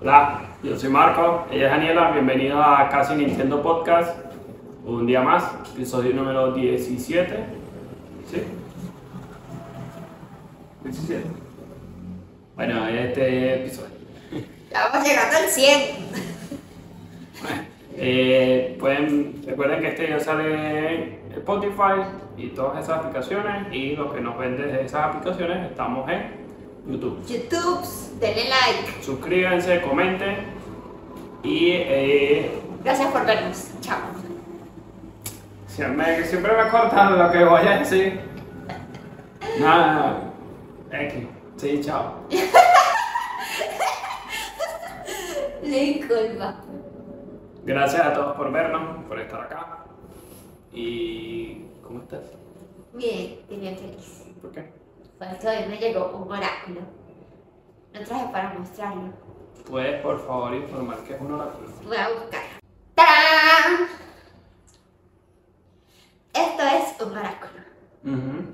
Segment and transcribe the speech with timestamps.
[0.00, 4.18] Hola, yo soy Marco, ella es Daniela, bienvenido a Casi Nintendo Podcast,
[4.84, 7.36] un día más, episodio número 17,
[8.28, 8.42] ¿sí?
[10.82, 11.24] 17.
[12.56, 13.90] Bueno, este episodio.
[14.72, 16.16] Ya vamos llegando al 100.
[17.98, 22.02] Eh, pueden, recuerden que este video sale Spotify
[22.36, 26.46] y todas esas aplicaciones y los que nos ven desde esas aplicaciones estamos en
[26.88, 27.24] YouTube.
[27.26, 27.82] YouTube,
[28.20, 29.02] denle like.
[29.02, 30.36] Suscríbanse, comenten
[31.42, 32.50] y eh,
[32.82, 33.70] Gracias por vernos.
[33.80, 33.98] Chao.
[35.66, 38.20] siempre, siempre me cortan lo que voy a decir.
[39.58, 40.32] Nada,
[40.92, 41.26] X.
[41.56, 42.14] Sí, chao.
[45.62, 46.54] Disculpa.
[47.64, 49.85] Gracias a todos por vernos, por estar acá.
[50.72, 51.64] Y.
[51.82, 52.22] ¿Cómo estás?
[52.94, 54.24] Bien, bien feliz.
[54.42, 54.72] ¿Por qué?
[55.18, 56.80] Porque hoy me llegó un oráculo.
[57.92, 59.12] Lo traje para mostrarlo.
[59.68, 61.68] ¿Puedes, por favor, informar qué es un oráculo?
[61.86, 62.42] Voy a buscar.
[62.94, 63.88] ¡Tarán!
[66.34, 67.62] Esto es un oráculo.
[68.04, 68.44] Ujú,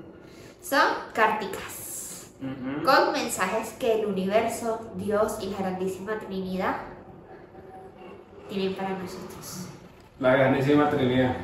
[0.61, 2.31] Son cárticas.
[2.41, 2.83] ujú.
[2.85, 6.77] Con mensajes que el universo, Dios y la Grandísima Trinidad
[8.49, 9.67] tienen para nosotros.
[10.19, 11.35] La grandísima Trinidad.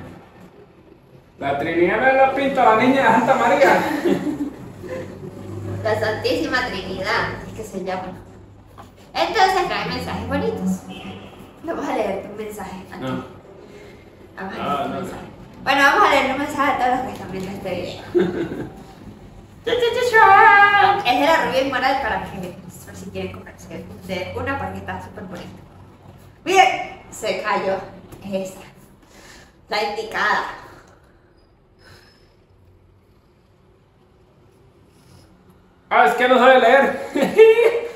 [1.39, 3.81] La Trinidad es la pinta la niña de Santa María.
[5.83, 8.17] La Santísima Trinidad, es que se llama.
[9.13, 10.81] Entonces trae mensajes bonitos.
[11.63, 13.01] Vamos a leer tu mensaje aquí.
[13.01, 13.23] No.
[14.35, 15.21] Vamos a leer tu no, mensaje.
[15.63, 18.69] Bueno, vamos a leer los mensajes de todos los que están viendo este video.
[19.69, 25.01] Es de la rubia inmoral para que, por si quieren comprarse de una porque está
[25.03, 25.47] súper bonita.
[26.43, 27.77] Miren, se cayó.
[28.25, 28.65] Es esta.
[29.69, 30.68] La indicada.
[35.89, 37.09] Ah, es que no sabe leer.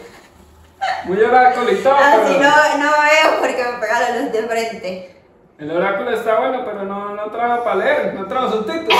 [1.06, 1.96] Muy oráculo y todo.
[1.96, 5.22] Así pero- Ah, no, no veo porque me pega la luz de frente.
[5.59, 9.00] El oráculo está bueno, pero no, no trajo para leer, no trajo subtítulos.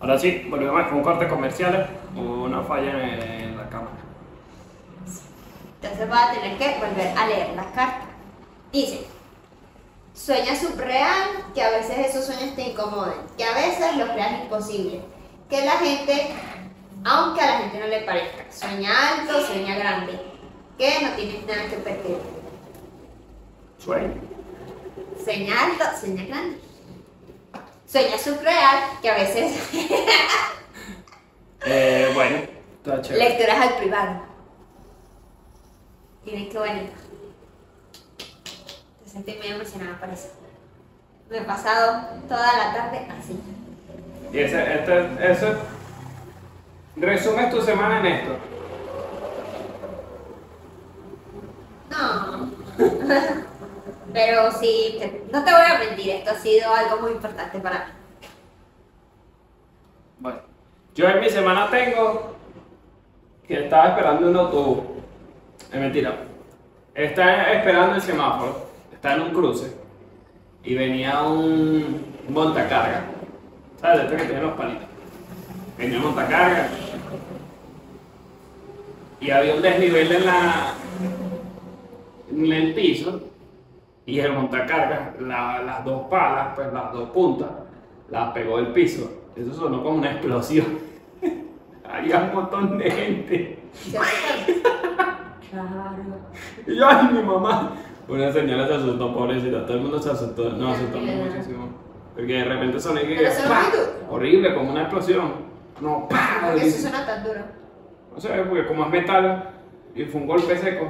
[0.00, 1.88] Ahora sí, volvemos con un corte comercial.
[2.16, 3.90] Hubo una falla en, en la cámara.
[5.82, 8.02] Entonces voy a tener que volver a leer la carta.
[8.72, 9.06] Dice,
[10.14, 15.00] sueña subreal, que a veces esos sueños te incomoden, que a veces los creas imposible,
[15.50, 16.30] que la gente,
[17.04, 20.18] aunque a la gente no le parezca, sueña alto, sueña grande,
[20.78, 22.18] que no tienes nada que perder.
[23.78, 24.14] Sueño.
[25.22, 26.58] Sueña alto, sueña grande.
[27.86, 29.58] Sueña subreal, que a veces
[31.66, 33.28] Eh, bueno, está chévere.
[33.28, 34.22] lecturas al privado.
[36.24, 36.92] Miren qué bonito.
[38.98, 40.28] Entonces estoy muy emocionada por eso.
[41.28, 43.38] Me he pasado toda la tarde así.
[44.32, 45.54] Y ese, este, eso.
[46.96, 48.36] Resumes tu semana en esto.
[51.90, 52.50] No.
[54.12, 57.78] Pero sí, te- no te voy a mentir, esto ha sido algo muy importante para
[57.78, 57.92] mí.
[60.18, 60.38] Bueno,
[60.94, 62.34] yo en mi semana tengo
[63.46, 64.78] que estaba esperando un autobús.
[65.72, 66.24] Es mentira.
[66.94, 68.66] Está esperando el semáforo.
[68.92, 69.74] Está en un cruce.
[70.64, 73.04] Y venía un montacarga.
[73.80, 74.04] ¿Sabes?
[74.04, 74.84] Este que tiene los palitos.
[75.78, 76.68] Venía un montacarga.
[79.20, 80.74] Y había un desnivel en la.
[82.30, 83.20] en el piso.
[84.06, 87.48] Y el montacarga, la- las dos palas, pues las dos puntas,
[88.10, 89.10] las pegó el piso.
[89.36, 90.66] Eso sonó como una explosión.
[91.88, 93.58] Había un montón de gente.
[93.90, 94.06] Claro.
[96.64, 97.72] Y yo, ay, mi mamá.
[98.08, 99.66] Una señora se asustó, pobrecita.
[99.66, 100.48] Todo el mundo se asustó.
[100.50, 101.68] No, asustamos muchísimo.
[102.14, 103.14] Porque de repente sonó que.
[103.16, 103.60] Pero sonó ¡pa!
[103.62, 103.92] muy duro.
[104.10, 105.32] Horrible, como una explosión.
[105.80, 106.40] No, ¡pa!
[106.46, 107.40] ¿Por qué eso suena tan duro?
[108.14, 109.50] No sé, porque como es metal
[109.94, 110.86] y fue un golpe seco.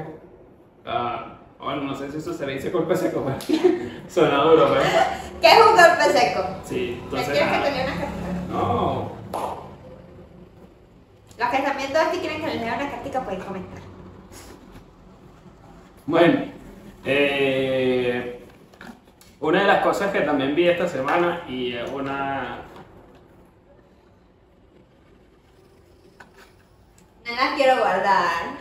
[0.87, 3.61] ah, bueno, no sé si eso se le dice golpe seco, pero
[4.09, 4.83] suena duro, pero.
[5.41, 6.45] ¿Qué es un golpe seco?
[6.65, 7.29] Sí, ¿Me entonces.
[7.31, 8.53] quieres que te lea una cartita?
[8.53, 9.13] No.
[11.39, 13.79] Los que están viendo y quieren que les lea una cartica pueden comentar.
[16.07, 16.45] Bueno,
[17.05, 18.40] eh,
[19.41, 22.59] una de las cosas que también vi esta semana y es una.
[27.25, 28.59] No las quiero guardar.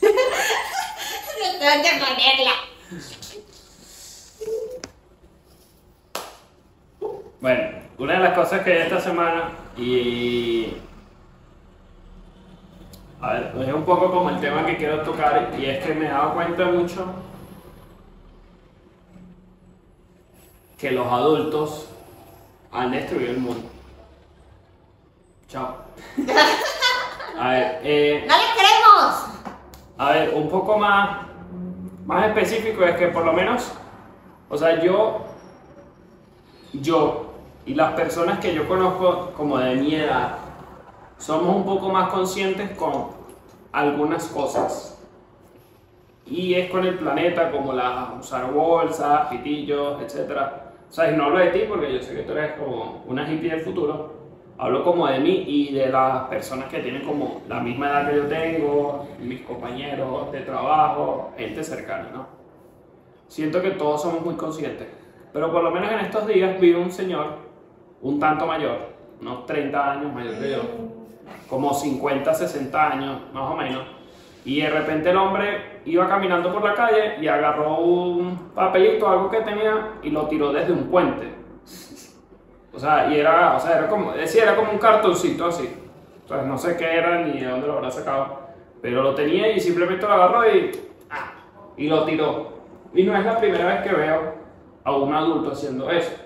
[1.60, 2.73] tengo que ponerla.
[7.44, 7.62] Bueno,
[7.98, 10.78] una de las cosas que esta semana y
[13.20, 16.06] A ver, es un poco como el tema que quiero tocar y es que me
[16.06, 17.04] he dado cuenta mucho
[20.78, 21.90] que los adultos
[22.72, 23.68] han destruido el mundo.
[25.46, 25.76] Chao.
[27.38, 29.54] A ver, eh, ¡No les queremos!
[29.98, 31.26] a ver, un poco más,
[32.06, 33.70] más específico es que por lo menos,
[34.48, 35.26] o sea, yo,
[36.72, 37.23] yo
[37.66, 40.36] y las personas que yo conozco como de mi edad,
[41.16, 43.08] somos un poco más conscientes con
[43.72, 44.90] algunas cosas.
[46.26, 50.38] Y es con el planeta, como la usar bolsas, pitillos, etc.
[50.88, 53.50] O sea, no hablo de ti porque yo sé que tú eres como una hippie
[53.50, 54.12] del futuro.
[54.56, 58.16] Hablo como de mí y de las personas que tienen como la misma edad que
[58.16, 62.26] yo tengo, mis compañeros de trabajo, gente cercana, ¿no?
[63.26, 64.86] Siento que todos somos muy conscientes.
[65.32, 67.43] Pero por lo menos en estos días vi un señor,
[68.04, 68.78] un tanto mayor,
[69.20, 70.60] unos 30 años mayor que yo,
[71.48, 73.82] como 50, 60 años, más o menos.
[74.44, 79.30] Y de repente el hombre iba caminando por la calle y agarró un papelito, algo
[79.30, 81.32] que tenía, y lo tiró desde un puente.
[82.74, 85.74] O sea, y era, o sea, era como, decía, era como un cartoncito así.
[86.28, 88.40] Sea, no sé qué era ni de dónde lo habrá sacado.
[88.82, 90.72] Pero lo tenía y simplemente lo agarró y,
[91.08, 91.32] ah,
[91.78, 92.52] y lo tiró.
[92.92, 94.34] Y no es la primera vez que veo
[94.84, 96.23] a un adulto haciendo eso.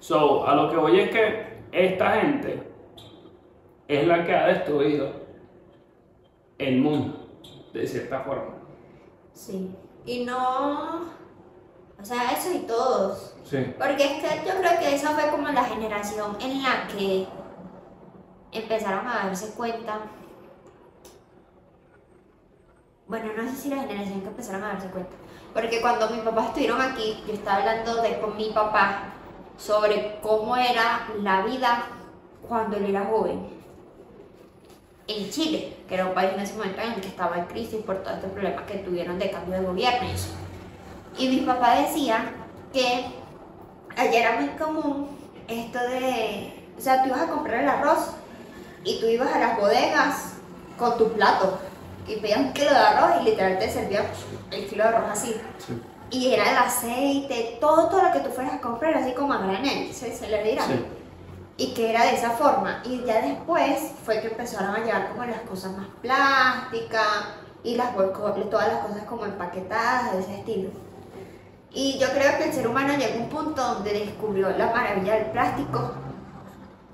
[0.00, 2.66] So, a lo que voy es que esta gente
[3.86, 5.12] es la que ha destruido
[6.58, 7.28] el mundo,
[7.72, 8.54] de cierta forma.
[9.34, 9.74] Sí.
[10.06, 11.02] Y no.
[12.00, 13.36] O sea, eso y todos.
[13.44, 13.58] Sí.
[13.78, 17.26] Porque es que yo creo que esa fue como la generación en la que
[18.52, 20.00] empezaron a darse cuenta.
[23.06, 25.12] Bueno, no sé si la generación que empezaron a darse cuenta.
[25.52, 29.14] Porque cuando mis papás estuvieron aquí, yo estaba hablando de, con mi papá
[29.60, 31.84] sobre cómo era la vida
[32.48, 33.48] cuando él era joven
[35.06, 37.82] en Chile, que era un país en ese momento en el que estaba en crisis
[37.84, 40.08] por todos estos problemas que tuvieron de cambio de gobierno
[41.18, 42.32] y mi papá decía
[42.72, 43.06] que
[43.96, 45.08] allá era muy común
[45.48, 48.12] esto de, o sea, tú ibas a comprar el arroz
[48.84, 50.34] y tú ibas a las bodegas
[50.78, 51.58] con tu plato
[52.06, 54.06] y pedías un kilo de arroz y literal te servían
[54.50, 55.34] el kilo de arroz así.
[55.58, 55.82] Sí.
[56.10, 59.38] Y era el aceite, todo, todo lo que tú fueras a comprar, así como a
[59.38, 60.64] granel, se, se le dirá.
[60.66, 60.84] Sí.
[61.56, 62.82] Y que era de esa forma.
[62.84, 67.26] Y ya después fue que empezaron a llevar como las cosas más plásticas
[67.62, 70.70] y las todas las cosas como empaquetadas de ese estilo.
[71.72, 75.14] Y yo creo que el ser humano llegó a un punto donde descubrió la maravilla
[75.14, 75.92] del plástico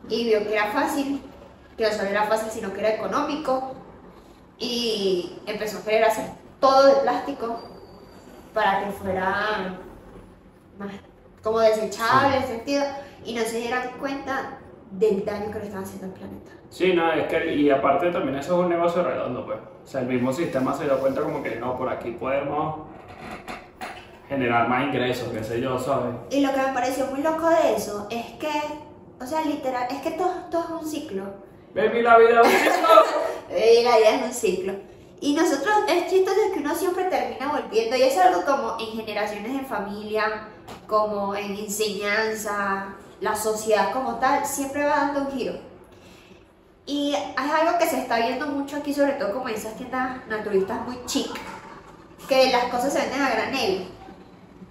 [0.09, 1.23] y vio que era fácil,
[1.79, 3.75] que no solo era fácil, sino que era económico.
[4.59, 6.27] Y empezó a querer hacer
[6.61, 7.59] todo de plástico
[8.57, 9.77] para que fuera
[10.79, 10.91] más
[11.43, 12.85] como desechable, en sentido,
[13.23, 14.59] y no se dieran cuenta
[14.93, 16.53] del daño que le estaban haciendo al planeta.
[16.71, 19.59] Sí, no, es que, y aparte también eso es un negocio redondo, pues.
[19.85, 22.87] O sea, el mismo sistema se dio cuenta como que no, por aquí podemos
[24.27, 26.15] generar más ingresos, qué sé yo, ¿sabes?
[26.31, 28.63] Y lo que me pareció muy loco de eso es que,
[29.21, 31.25] o sea, literal, es que todo, todo es un ciclo.
[31.75, 32.87] Baby, la vida es un ciclo.
[33.51, 34.73] Eh, la vida es un ciclo.
[35.21, 39.53] Y nosotros, es chistoso que uno siempre termina volviendo, y es algo como en generaciones
[39.55, 40.49] de familia,
[40.87, 45.55] como en enseñanza, la sociedad como tal, siempre va dando un giro.
[46.85, 50.25] Y es algo que se está viendo mucho aquí, sobre todo como en esas tiendas
[50.29, 51.29] naturistas muy chic,
[52.29, 53.89] que las cosas se venden a granel,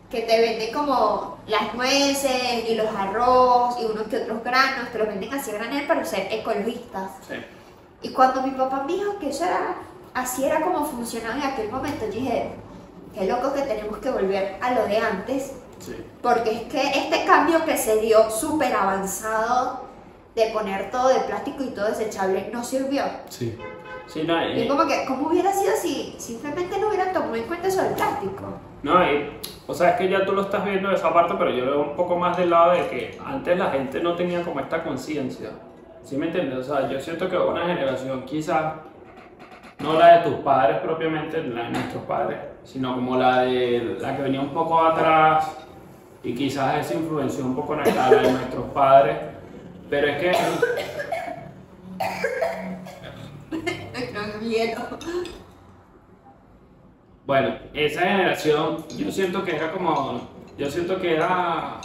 [0.10, 4.98] que te venden como las nueces y los arroz y unos que otros granos, te
[5.00, 7.12] los venden así a granel para ser ecologistas.
[7.28, 7.36] Sí.
[8.02, 9.76] Y cuando mi papá me dijo que eso era,
[10.16, 12.50] así era como funcionaba en aquel momento, yo dije,
[13.14, 15.96] qué loco que tenemos que volver a lo de antes, Sí.
[16.22, 19.86] porque es que este cambio que se dio súper avanzado
[20.36, 23.04] de poner todo de plástico y todo desechable no sirvió.
[23.30, 23.58] Sí.
[24.08, 27.44] Sí, no, y- Y como que, ¿cómo hubiera sido si simplemente no hubieran tomado en
[27.46, 28.44] cuenta eso del plástico?
[28.84, 29.32] No, y,
[29.66, 31.82] o sea, es que ya tú lo estás viendo de esa parte, pero yo veo
[31.82, 35.50] un poco más del lado de que antes la gente no tenía como esta conciencia.
[36.04, 36.60] ¿Sí me entiendes?
[36.60, 38.74] O sea, yo siento que una generación quizás,
[39.80, 44.16] no la de tus padres propiamente, la de nuestros padres, sino como la de la
[44.16, 45.58] que venía un poco atrás
[46.24, 49.18] y quizás eso influenció un poco en la de nuestros padres.
[49.90, 50.32] Pero es que.
[57.26, 60.22] Bueno, esa generación, yo siento que era como,
[60.58, 61.80] yo siento que era,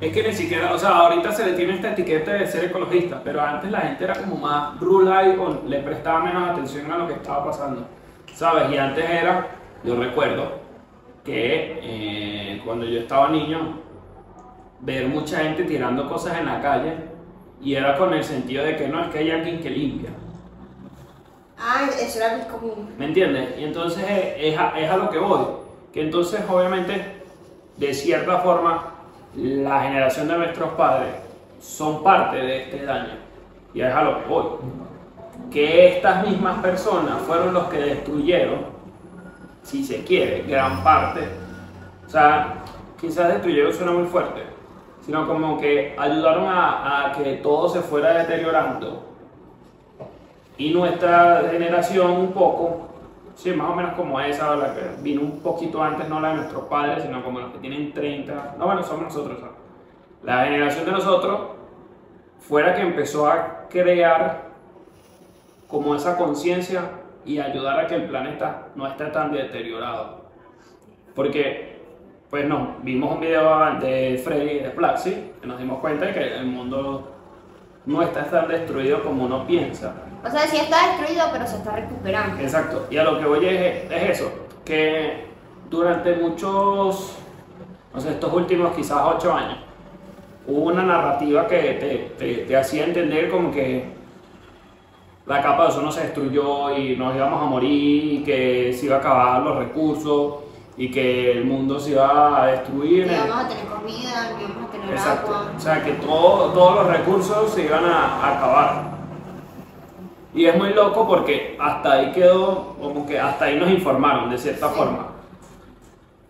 [0.00, 3.20] es que ni siquiera, o sea, ahorita se le tiene esta etiqueta de ser ecologista,
[3.22, 7.08] pero antes la gente era como más rural o le prestaba menos atención a lo
[7.08, 7.84] que estaba pasando,
[8.32, 8.70] ¿sabes?
[8.70, 9.48] Y antes era,
[9.82, 10.60] yo recuerdo
[11.24, 13.80] que eh, cuando yo estaba niño,
[14.80, 16.94] ver mucha gente tirando cosas en la calle
[17.60, 20.10] Y era con el sentido de que no es que hay alguien que limpia.
[21.58, 22.94] Ah, eso era muy común.
[22.96, 23.58] ¿Me entiendes?
[23.58, 25.44] Y entonces es a, es a lo que voy.
[25.92, 27.20] Que entonces obviamente,
[27.76, 28.97] de cierta forma,
[29.38, 31.10] la generación de nuestros padres
[31.60, 33.14] son parte de este daño.
[33.72, 34.44] Y es a lo que voy.
[35.50, 38.66] Que estas mismas personas fueron los que destruyeron,
[39.62, 41.20] si se quiere, gran parte.
[42.06, 42.54] O sea,
[43.00, 44.42] quizás destruyeron suena muy fuerte,
[45.04, 49.04] sino como que ayudaron a, a que todo se fuera deteriorando.
[50.56, 52.88] Y nuestra generación un poco,
[53.38, 56.36] sí, más o menos como esa, la que vino un poquito antes, no la de
[56.36, 59.38] nuestros padres, sino como los que tienen 30, no, bueno, somos nosotros.
[59.38, 59.54] ¿sabes?
[60.24, 61.40] La generación de nosotros
[62.40, 64.48] fuera que empezó a crear
[65.68, 66.82] como esa conciencia
[67.24, 70.24] y ayudar a que el planeta no esté tan deteriorado.
[71.14, 71.82] Porque,
[72.30, 76.36] pues no, vimos un video de Freddy de Plaxi, que nos dimos cuenta de que
[76.36, 77.14] el mundo
[77.86, 79.94] no está tan destruido como uno piensa.
[80.26, 82.40] O sea, sí está destruido, pero se está recuperando.
[82.42, 84.30] Exacto, y a lo que voy es, es eso,
[84.64, 85.26] que
[85.70, 87.12] durante muchos,
[87.94, 89.58] no sé, estos últimos quizás ocho años,
[90.46, 93.96] hubo una narrativa que te, te, te hacía entender como que
[95.26, 98.96] la capa de ozono se destruyó y nos íbamos a morir y que se iba
[98.96, 100.34] a acabar los recursos
[100.76, 103.06] y que el mundo se iba a destruir.
[103.06, 105.34] No íbamos a tener comida, no íbamos a tener Exacto.
[105.34, 105.52] agua.
[105.56, 108.87] O sea que todo- todos los recursos se iban a, a acabar.
[110.34, 114.38] Y es muy loco porque hasta ahí quedó, como que hasta ahí nos informaron de
[114.38, 114.74] cierta Sí.
[114.76, 115.06] forma.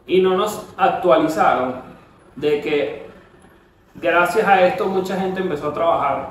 [0.06, 1.74] Y no nos actualizaron
[2.36, 3.06] de que
[3.96, 6.28] gracias a esto mucha gente empezó a trabajar.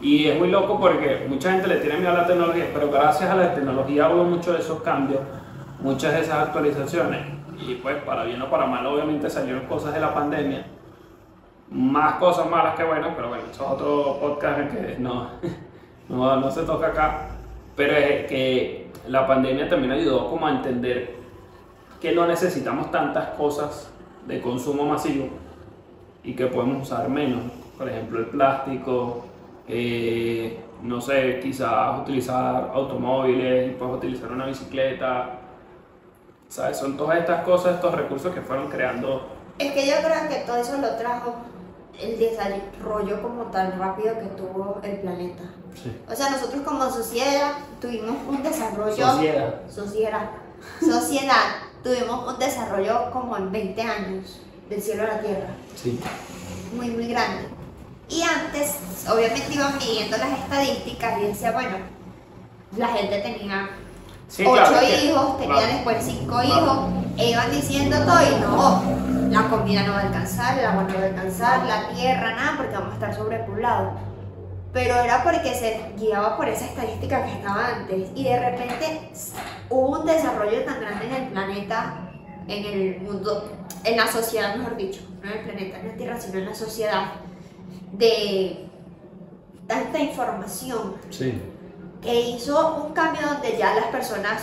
[0.00, 3.30] Y es muy loco porque mucha gente le tiene miedo a la tecnología, pero gracias
[3.30, 5.20] a la tecnología hubo muchos de esos cambios,
[5.80, 7.26] muchas de esas actualizaciones.
[7.66, 10.66] Y pues para bien o para mal obviamente salieron cosas de la pandemia
[11.70, 15.30] más cosas malas que buenas, pero bueno, eso es otro podcast que no,
[16.08, 17.28] no, no se toca acá.
[17.74, 21.16] Pero es que la pandemia también ayudó como a entender
[22.00, 23.90] que no necesitamos tantas cosas
[24.26, 25.28] de consumo masivo
[26.24, 27.42] y que podemos usar menos.
[27.76, 29.26] Por ejemplo, el plástico,
[29.68, 35.40] eh, no sé, quizás utilizar automóviles, puedes utilizar una bicicleta.
[36.48, 36.78] ¿Sabes?
[36.78, 39.28] Son todas estas cosas, estos recursos que fueron creando.
[39.58, 41.34] Es que yo creo que todo eso lo trajo
[42.00, 45.42] el desarrollo como tan rápido que tuvo el planeta.
[46.10, 48.94] O sea, nosotros como sociedad tuvimos un desarrollo...
[48.96, 49.60] Sociedad.
[49.70, 50.30] Sociedad.
[50.80, 51.44] Sociedad.
[51.82, 55.48] tuvimos un desarrollo como en 20 años, del cielo a la tierra.
[55.80, 56.00] Sí.
[56.74, 57.48] Muy, muy grande.
[58.08, 58.76] Y antes,
[59.12, 61.76] obviamente iban midiendo las estadísticas y decía, bueno,
[62.76, 63.70] la gente tenía
[64.28, 65.72] Sí, ocho claro, hijos, tenía claro.
[65.72, 66.48] después cinco Claro.
[66.48, 66.78] hijos,
[67.16, 68.82] e iban diciendo todo y no,
[69.30, 72.54] la comida no va a alcanzar, el agua no va a alcanzar, la tierra, nada,
[72.56, 73.92] porque vamos a estar sobrepoblados.
[74.72, 79.10] Pero era porque se guiaba por esa estadística que estaba antes y de repente
[79.70, 82.10] hubo un desarrollo tan grande en el planeta,
[82.46, 83.50] en el mundo,
[83.84, 86.44] en la sociedad, mejor dicho, no en el planeta, no en la Tierra, sino en
[86.46, 87.12] la sociedad,
[87.92, 88.66] de
[89.66, 91.40] tanta información Sí.
[92.02, 94.42] que hizo un cambio donde ya las personas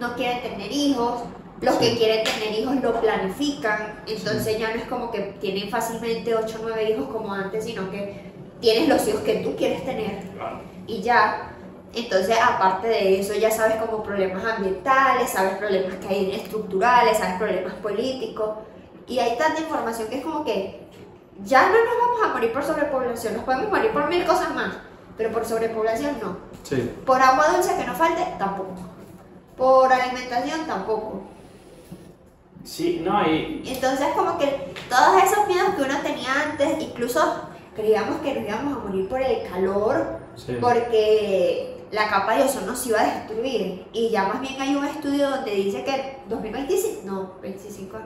[0.00, 1.22] no quieren tener hijos,
[1.60, 1.80] los Sí.
[1.90, 6.58] que quieren tener hijos lo planifican, entonces ya no es como que tienen fácilmente 8
[6.60, 10.60] o 9 hijos como antes, sino que tienes los hijos que tú quieres tener Claro.
[10.86, 11.52] y ya.
[11.94, 17.36] Entonces, aparte de eso, ya sabes como problemas ambientales, sabes problemas que hay estructurales, sabes
[17.38, 18.50] problemas políticos,
[19.06, 20.86] y hay tanta información que es como que
[21.44, 24.74] ya no nos vamos a morir por sobrepoblación, nos podemos morir por mil cosas más,
[25.16, 26.36] pero por sobrepoblación no.
[26.62, 26.90] Sí.
[27.06, 28.74] Por agua dulce que nos falte, tampoco.
[29.56, 31.22] Por alimentación, tampoco.
[32.68, 37.20] Sí, no, y Entonces, como que todos esos miedos que uno tenía antes, incluso
[37.74, 40.56] creíamos que nos íbamos a morir por el calor, Sí.
[40.60, 43.86] porque la capa de ozono se iba a destruir.
[43.94, 47.96] Y ya más bien hay un estudio donde dice que 2025, no, 25,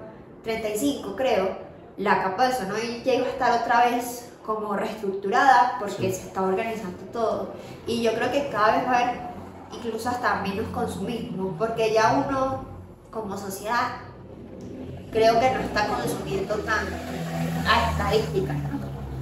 [0.45, 1.49] 35 creo,
[1.97, 6.21] la capa de ozono iba a estar otra vez como reestructurada porque Sí.
[6.21, 7.49] se está organizando todo.
[7.87, 9.21] Y yo creo que cada vez va a haber
[9.73, 12.64] incluso hasta menos consumismo, porque ya uno
[13.11, 13.88] como sociedad
[15.12, 16.87] creo que no está consumiendo tan
[17.66, 18.57] a estadísticas.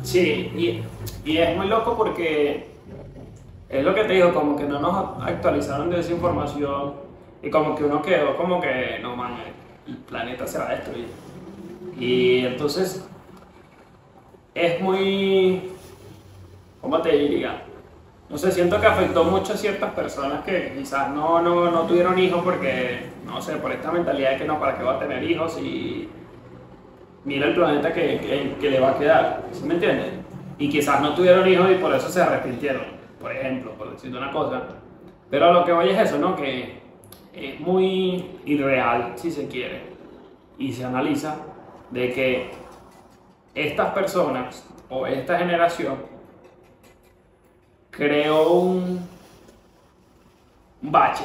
[0.03, 2.71] Sí, y, y es muy loco porque
[3.69, 6.95] es lo que te digo, como que no nos actualizaron de esa información
[7.43, 9.37] y como que uno quedó como que, no man,
[9.87, 11.09] el planeta se va a destruir.
[11.99, 13.05] Y entonces
[14.55, 15.71] es muy,
[16.81, 17.63] ¿cómo te diría?
[18.29, 22.19] No sé, siento que afectó mucho a ciertas personas que quizás no, no, no tuvieron
[22.19, 25.23] hijos porque, no sé, por esta mentalidad de que no, ¿para qué va a tener
[25.23, 25.59] hijos?
[25.61, 26.09] Y
[27.25, 30.13] mira el planeta que, que- le va a quedar, ¿sí me entiendes?
[30.59, 32.83] y quizás no tuvieron hijos y por eso se arrepintieron,
[33.19, 34.63] por ejemplo, por decirte una cosa.
[35.31, 36.37] Pero a lo que voy es eso, ¿no?
[36.37, 36.81] Que
[37.33, 39.81] es muy irreal, si se quiere,
[40.59, 41.37] y se analiza
[41.91, 42.51] de que
[43.55, 45.95] estas personas o esta generación
[47.91, 49.09] creó un,
[50.83, 51.25] un bache.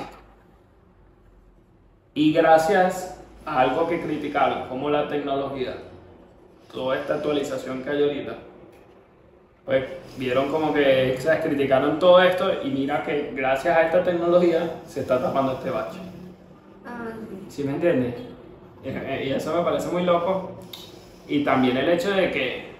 [2.16, 5.76] Y gracias a algo que criticaron, como la tecnología,
[6.74, 8.36] toda esta actualización que hay ahorita,
[9.66, 9.84] pues
[10.18, 15.02] vieron como que se criticaron todo esto y mira que gracias a esta tecnología se
[15.02, 16.00] está tapando este bache.
[16.86, 17.10] Ah,
[17.50, 18.16] ¿Sí me entiendes?
[18.86, 20.52] Y eso me parece muy loco.
[21.28, 22.76] Y también el hecho de que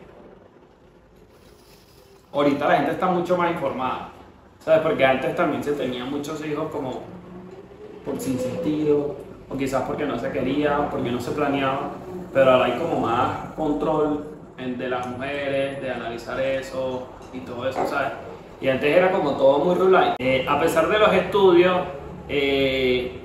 [2.32, 4.12] ahorita la gente está mucho más informada.
[4.60, 4.80] ¿Sabes?
[4.82, 7.02] Porque antes también se tenían muchos hijos como
[8.06, 11.92] por sin sentido, o quizás porque no se quería, porque no se planeaba.
[12.34, 14.26] Pero ahora hay como más control
[14.58, 18.14] de las mujeres, de analizar eso y todo eso, ¿sabes?
[18.62, 20.16] Y antes era como todo muy rural.
[20.18, 21.78] Eh, a pesar de los estudios,
[22.28, 23.22] eh,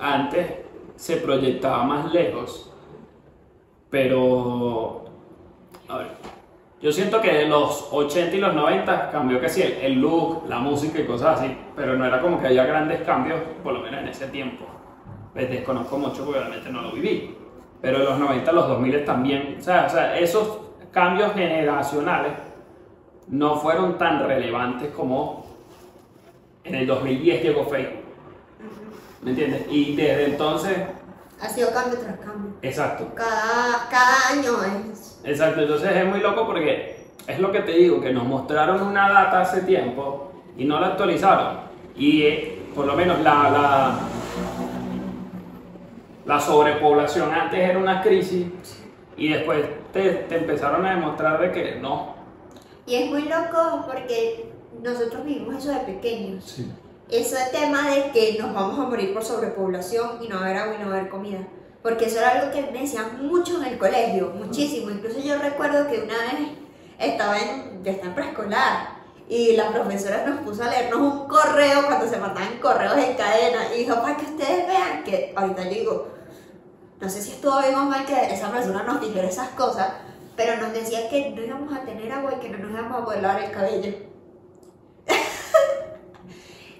[0.00, 0.52] antes
[0.96, 2.72] se proyectaba más lejos,
[3.88, 5.04] pero
[5.88, 6.08] a ver,
[6.80, 10.44] yo siento que en los 80 y los 90 cambió que sí, el, el look,
[10.48, 13.80] la música y cosas así, pero no era como que haya grandes cambios, por lo
[13.80, 14.64] menos en ese tiempo.
[15.32, 17.36] Pues desconozco mucho porque obviamente no lo viví,
[17.80, 20.58] pero en los 90, los 2000 también, o sea, o sea, esos
[20.92, 22.32] cambios generacionales
[23.28, 25.46] no fueron tan relevantes como
[26.64, 28.04] en el 2010 llegó Facebook.
[29.22, 29.66] ¿Me entiendes?
[29.68, 30.78] Y desde entonces,
[31.40, 32.52] Ha sido cambio tras cambio.
[32.62, 34.52] exacto, Cada, cada año
[34.90, 35.07] es.
[35.28, 39.10] Exacto, entonces es muy loco porque es lo que te digo, que nos mostraron una
[39.10, 41.58] data hace tiempo y no la actualizaron.
[41.96, 43.98] Y eh, por lo menos la, la,
[46.24, 48.46] la sobrepoblación antes era una crisis
[49.16, 52.14] y después te, te empezaron a demostrar de que no.
[52.86, 54.50] Y es muy loco porque
[54.82, 56.44] nosotros vivimos eso de pequeños.
[56.44, 56.72] Sí.
[57.10, 60.84] Ese tema de que nos vamos a morir por sobrepoblación y no haber agua y
[60.84, 61.40] no haber comida.
[61.88, 64.90] Porque eso era algo que me decían mucho en el colegio, muchísimo.
[64.90, 66.50] Incluso yo recuerdo que una vez
[66.98, 68.90] estaba en, ya está en preescolar
[69.26, 73.74] y la profesora nos puso a leernos un correo cuando se mandaban correos en cadena
[73.74, 76.08] y dijo, para que ustedes vean que ahorita yo digo,
[77.00, 79.88] no sé si estuvo bien o mal que esa persona nos dijera esas cosas,
[80.36, 83.04] pero nos decía que no íbamos a tener agua y que no nos íbamos a
[83.06, 84.07] poder el cabello.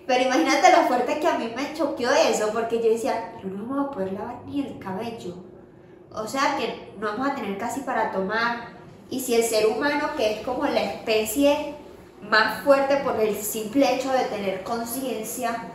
[0.08, 3.88] Pero imagínate lo fuerte que a mí me choqueó eso, porque yo decía, no vamos
[3.88, 5.34] a poder lavar ni el cabello.
[6.10, 8.70] O sea que no vamos a tener casi para tomar.
[9.10, 11.74] Y si el ser humano, que es como la especie
[12.22, 15.74] más fuerte por el simple hecho de tener conciencia,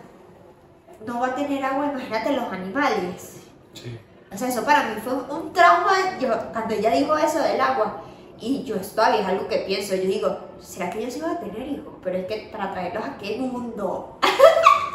[1.06, 3.43] no va a tener agua, imagínate los animales.
[3.74, 4.00] Sí.
[4.34, 6.17] O sea, eso para mí fue un trauma.
[6.19, 8.02] Yo, cuando ella dijo eso del agua,
[8.39, 11.32] y yo esto todavía es algo que pienso, yo digo, ¿será que yo sí voy
[11.32, 11.93] a tener hijos?
[12.04, 14.19] Pero es que para traerlos a qué mundo.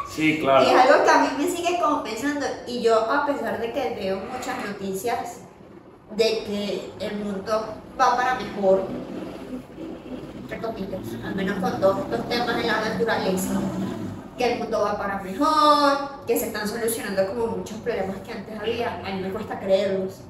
[0.09, 0.65] Sí, claro.
[0.65, 2.43] Y es algo que a mí me sigue como pensando.
[2.65, 5.41] Y yo, a pesar de que veo muchas noticias
[6.17, 8.87] de que el mundo va para mejor,
[10.57, 13.61] comillas, al menos con todos estos temas de la naturaleza,
[14.37, 18.59] que el mundo va para mejor, que se están solucionando como muchos problemas que antes
[18.59, 20.21] había, a mí me cuesta creerlos.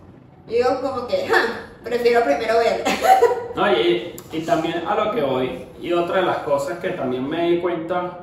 [0.50, 2.84] Yo como que, "Ja, prefiero primero ver.
[3.56, 7.28] No, y, y también a lo que voy, y otra de las cosas que también
[7.28, 8.20] me di cuenta,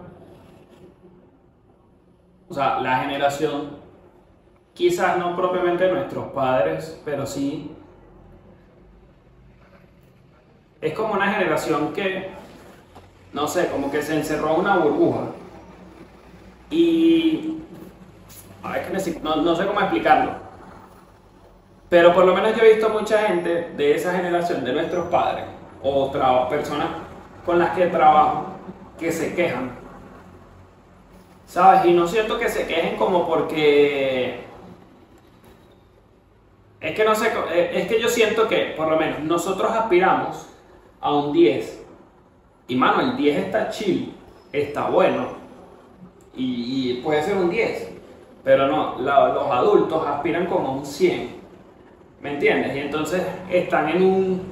[2.48, 3.76] o sea, la generación,
[4.72, 7.70] quizás no propiamente nuestros padres, pero sí,
[10.80, 12.30] es como una generación que,
[13.32, 15.22] no sé, como que se encerró en una burbuja.
[16.70, 17.58] Y,
[18.62, 20.32] a ver, no, no sé cómo explicarlo.
[21.88, 25.44] Pero por lo menos yo he visto mucha gente de esa generación, de nuestros padres,
[25.82, 26.10] o
[26.48, 26.88] personas
[27.44, 28.46] con las que trabajo,
[28.98, 29.70] que se quejan.
[31.46, 31.84] ¿Sabes?
[31.84, 34.44] Y no siento que se quejen como porque...
[36.80, 40.46] Es que no sé, eh, es que yo siento que por lo menos nosotros aspiramos
[41.00, 41.84] a un 10.
[42.68, 44.12] Y mano, el 10 está chill,
[44.52, 45.28] está bueno.
[46.34, 47.92] Y, puede ser un 10.
[48.44, 51.35] Pero no, los adultos aspiran como un 100.
[52.20, 52.74] ¿Me entiendes?
[52.74, 54.42] Y entonces están en un...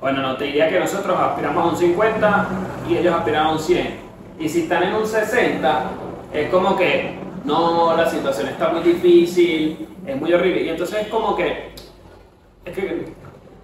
[0.00, 2.48] Bueno, no te diría que nosotros aspiramos a un 50
[2.88, 3.96] y ellos aspiran a un 100.
[4.38, 5.84] Y si están en un 60,
[6.32, 7.14] es como que,
[7.44, 10.62] no, la situación está muy difícil, es muy horrible.
[10.62, 11.70] Y entonces es como que,
[12.64, 13.12] es que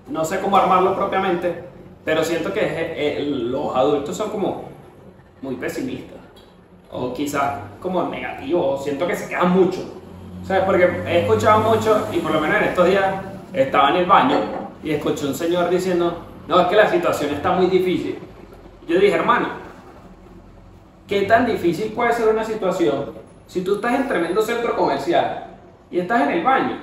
[0.08, 1.64] no sé cómo armarlo propiamente,
[2.04, 4.64] pero siento que es- eh, los adultos son como
[5.42, 6.18] muy pesimistas.
[6.92, 9.97] O quizás como negativos, siento que se quejan mucho.
[10.44, 10.64] ¿Sabes?
[10.64, 13.04] Porque he escuchado mucho y por lo menos en estos días
[13.52, 14.36] estaba en el baño
[14.82, 18.18] y escuché un señor diciendo, no, es que la situación está muy difícil.
[18.86, 19.48] Yo dije, hermano,
[21.06, 23.12] ¿qué tan difícil puede ser una situación
[23.46, 25.46] si tú estás en tremendo centro comercial
[25.90, 26.78] y estás en el baño?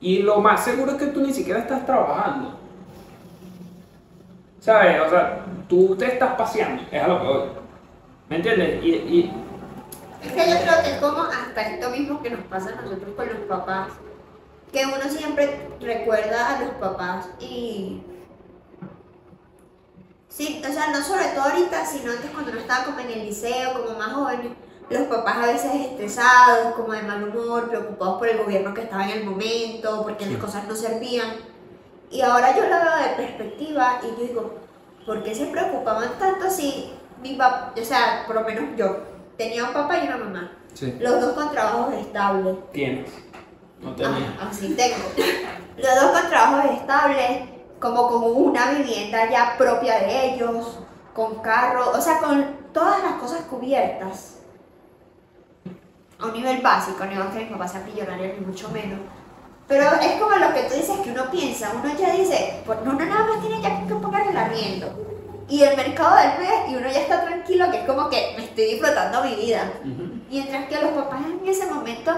[0.00, 2.58] Y lo más seguro es que tú ni siquiera estás trabajando.
[4.60, 5.00] ¿Sabes?
[5.06, 7.42] O sea, tú te estás paseando, es a lo que voy.
[8.28, 8.82] ¿Me entiendes?
[8.82, 9.32] Y, y
[10.24, 13.14] Es que yo creo que es como hasta esto mismo que nos pasa a nosotros
[13.14, 13.88] con los papás,
[14.72, 18.02] que uno siempre recuerda a los papás y...
[20.28, 23.26] Sí, o sea, no sobre todo ahorita, sino antes cuando uno estaba como en el
[23.26, 24.56] liceo, como más joven,
[24.90, 29.04] los papás a veces estresados, como de mal humor, preocupados por el gobierno que estaba
[29.04, 31.36] en el momento, porque las cosas no servían.
[32.10, 34.54] Y ahora yo lo veo de perspectiva y yo digo,
[35.06, 39.64] ¿por qué se preocupaban tanto si mi papá, o sea, por lo menos yo, tenía
[39.64, 40.96] un papá y una mamá, Sí.
[41.00, 42.56] los dos con trabajos estables?
[42.72, 43.10] tienes.
[43.80, 44.36] No tenía.
[44.40, 44.96] Ah, así tengo.
[45.76, 47.48] Los dos con trabajos estables,
[47.80, 50.78] como con una vivienda ya propia de ellos,
[51.12, 54.38] con carro, o sea, con todas las cosas cubiertas.
[56.18, 59.00] A un nivel básico, no es que mi papá sea millonario ni mucho menos.
[59.66, 62.92] Pero es como lo que tú dices que uno piensa, uno ya dice, pues no,
[62.92, 65.13] uno nada más tiene ya que pagar el arriendo.
[65.48, 68.44] Y el mercado del mes, y uno ya está tranquilo, que es como que me
[68.44, 69.72] estoy disfrutando mi vida.
[69.80, 70.20] Ujú.
[70.30, 72.12] Mientras que los papás en ese momento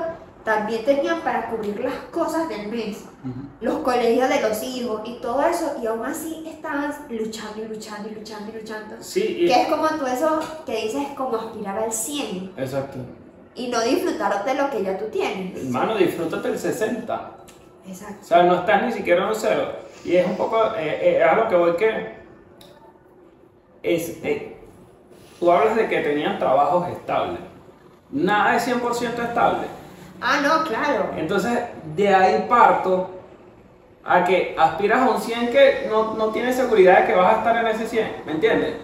[0.45, 3.49] también tenían para cubrir las cosas del mes, Ujú.
[3.61, 8.09] los colegios de los hijos y todo eso, y aún así estaban luchando y luchando
[8.09, 8.97] y luchando y luchando.
[9.01, 12.99] Sí, y- Que es como tú eso que dices, como aspirar al 100 exacto.
[13.57, 15.65] y no disfrutar de lo que ya tú tienes.
[15.65, 17.33] Hermano, disfrútate el 60.
[17.89, 18.19] Exacto.
[18.23, 19.73] O sea, no estás ni siquiera en un cero.
[20.05, 22.26] Y es un poco, eh, eh, a lo que voy que
[23.95, 24.57] es, eh,
[25.39, 27.41] tú hablas de que tenían trabajos estables.
[28.11, 29.67] Nada es 100% estable.
[30.21, 31.11] Ah, no, claro.
[31.17, 31.59] Entonces,
[31.95, 33.11] de ahí parto
[34.05, 37.39] a que aspiras a un 100 que no, no tienes seguridad de que vas a
[37.39, 38.77] estar en ese 100, ¿me entiendes?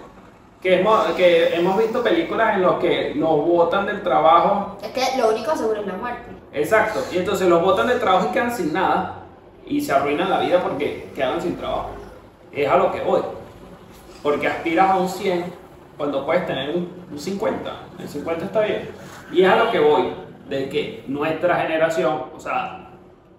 [0.60, 5.18] Que hemos, que hemos visto películas en las que los botan del trabajo Es que
[5.18, 6.30] lo único seguro es la muerte.
[6.52, 9.22] Exacto, y entonces los botan de trabajo y quedan sin nada
[9.66, 11.90] y se arruinan la vida porque quedan sin trabajo.
[12.52, 13.22] Es a lo que voy.
[14.22, 15.44] Porque aspiras a un 100
[15.96, 17.72] cuando puedes tener un, un 50.
[17.98, 18.88] El 50 está bien.
[19.32, 20.12] Y es a lo que voy.
[20.48, 22.90] De que nuestra generación, o sea,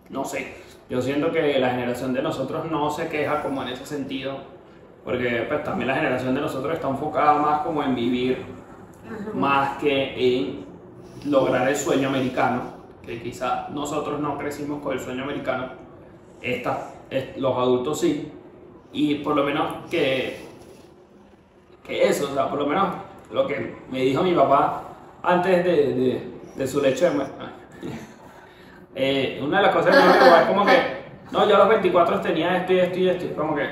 [0.10, 0.56] no sé,
[0.90, 4.38] yo siento que la generación de nosotros no se queja como en ese sentido.
[5.04, 8.46] Porque pues también la generación de nosotros está enfocada más como en vivir
[9.34, 10.66] más que en
[11.30, 12.62] lograr el sueño americano,
[13.06, 15.68] que quizá nosotros no crecimos con el sueño americano,
[16.42, 18.32] esta, es- los adultos sí,
[18.94, 20.48] y por lo menos que,
[21.84, 22.88] que eso, o sea, por lo menos
[23.32, 24.84] lo que me dijo mi papá
[25.22, 26.24] antes de,
[26.56, 27.34] de- su lecho de muerte.
[28.96, 30.78] Eh, una de las cosas que me dijo es como que,
[31.32, 33.68] no, yo a los 24 tenía esto y esto y esto, como que,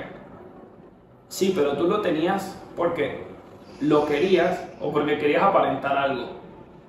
[1.28, 3.24] Sí, pero tú lo tenías porque
[3.80, 6.26] lo querías o porque querías aparentar algo.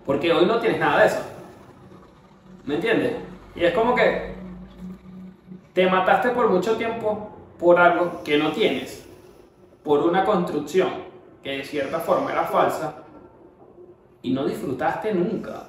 [0.04, 1.20] Porque hoy no tienes nada de eso.
[2.64, 3.12] ¿Me entiendes?
[3.54, 4.34] Y es como que
[5.74, 9.06] te mataste por mucho tiempo por algo que no tienes.
[9.84, 10.88] Por una construcción
[11.42, 13.02] que de cierta forma era falsa
[14.22, 15.64] y no disfrutaste nunca.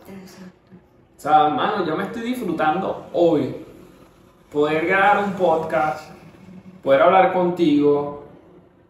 [1.18, 3.66] O sea, mano, yo me estoy disfrutando hoy.
[4.52, 6.12] Poder grabar un podcast,
[6.84, 8.26] poder hablar contigo,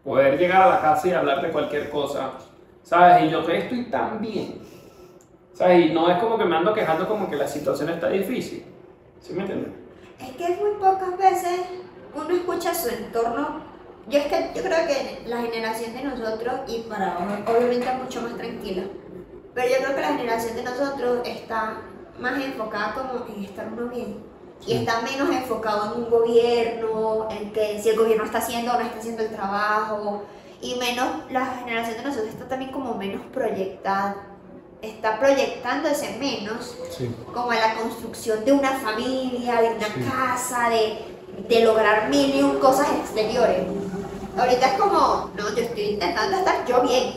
[0.04, 2.32] poder llegar a la casa y hablar de cualquier cosa.
[2.82, 3.24] ¿Sabes?
[3.24, 4.60] Y yo que estoy tan bien.
[5.54, 5.86] ¿Sabes?
[5.86, 8.66] Y no es como que me ando quejando como que la situación está difícil.
[9.20, 9.72] ¿Sí me entiendes?
[10.20, 11.60] Es que muy pocas veces
[12.14, 13.73] uno escucha su entorno.
[14.08, 18.36] Yo es que yo creo que la generación de nosotros, y para obviamente mucho más
[18.36, 18.82] tranquila,
[19.54, 21.78] pero yo creo que la generación de nosotros está
[22.18, 24.22] más enfocada como en estar uno bien.
[24.66, 28.74] Y está menos enfocado en un gobierno, en que si el gobierno está haciendo o
[28.74, 30.22] no está haciendo el trabajo.
[30.60, 34.16] Y menos, la generación de nosotros está también como menos proyectada.
[34.80, 37.14] Está proyectándose menos Sí.
[37.32, 40.04] como a la construcción de una familia, de una Sí.
[40.10, 40.98] casa, de,
[41.48, 43.64] de lograr mil y un cosas exteriores.
[44.36, 47.14] Ahorita es como, no, yo estoy intentando estar yo bien.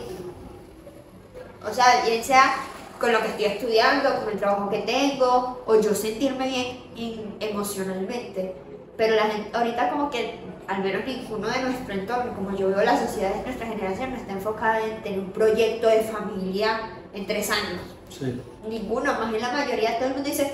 [1.68, 2.56] O sea, bien sea
[3.00, 6.48] con lo que estoy estudiando, con el trabajo que tengo, o yo sentirme
[6.96, 8.56] bien emocionalmente.
[8.96, 12.84] Pero la gente, ahorita como que al menos ninguno de nuestro entorno, como yo veo
[12.84, 16.80] la sociedad de nuestra generación, no está enfocada en tener un proyecto de familia
[17.14, 18.42] en tres años Sí.
[18.68, 20.54] ninguno, más bien la mayoría, todo el mundo dice,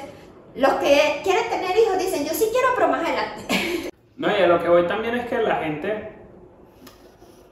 [0.56, 3.90] los que quieren tener hijos dicen, yo sí quiero, pero más adelante.
[4.16, 6.23] No, y a lo que voy también es que la gente.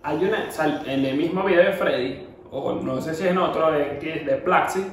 [0.03, 0.47] Hay una.
[0.47, 3.71] o sea, en el mismo video de Freddy, o no sé si es en otro,
[3.71, 4.85] de, de Plaxi,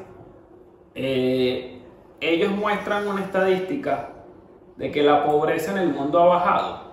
[0.95, 1.81] eh,
[2.21, 4.11] ellos muestran una estadística
[4.77, 6.89] de que la pobreza en el mundo ha bajado.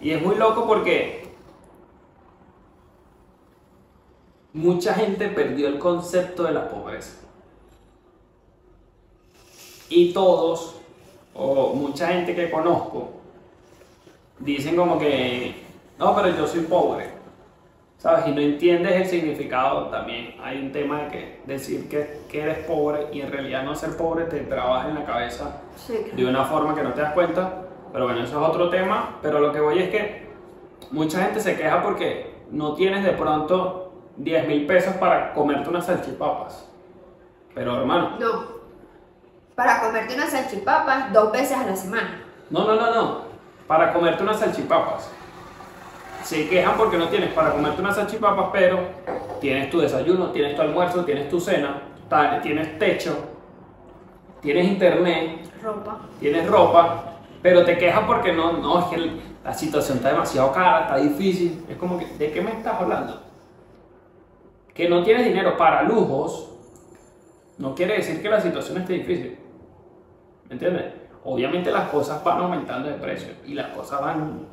[0.00, 1.28] Y es muy loco porque
[4.52, 7.18] mucha gente perdió el concepto de la pobreza.
[9.88, 10.76] Y todos,
[11.34, 13.10] o mucha gente que conozco,
[14.38, 15.54] dicen como que,
[16.00, 17.20] no, pero yo soy pobre.
[17.98, 18.26] ¿Sabes?
[18.28, 20.34] Y no entiendes el significado también.
[20.42, 23.94] Hay un tema de que decir que, que eres pobre y en realidad no ser
[23.96, 27.52] pobre te trabaja en la cabeza Sí, de una forma que no te das cuenta.
[27.92, 29.18] Pero bueno, eso es otro tema.
[29.20, 30.26] Pero lo que voy es que
[30.90, 35.84] mucha gente se queja porque no tienes de pronto 10 mil pesos para comerte unas
[35.84, 36.66] salchipapas.
[37.54, 38.60] Pero hermano, No.
[39.54, 42.22] Para comerte unas salchipapas dos veces a la semana.
[42.48, 43.18] no, no, no, no.
[43.66, 45.12] Para comerte unas salchipapas.
[46.22, 48.78] Se quejan porque no tienes para comerte unas salchipapas, pero
[49.40, 51.82] tienes tu desayuno, tienes tu almuerzo, tienes tu cena,
[52.42, 53.16] tienes techo,
[54.40, 55.98] tienes internet, Ropa.
[56.18, 57.04] tienes ropa,
[57.42, 59.10] pero te quejas porque no, no, es que
[59.44, 61.64] la situación está demasiado cara, está difícil.
[61.68, 63.22] Es como que, ¿de qué me estás hablando?
[64.74, 66.50] Que no tienes dinero para lujos,
[67.58, 69.38] no quiere decir que la situación esté difícil.
[70.48, 70.86] ¿Me entiendes?
[71.24, 74.46] Obviamente las cosas van aumentando de precio y las cosas van,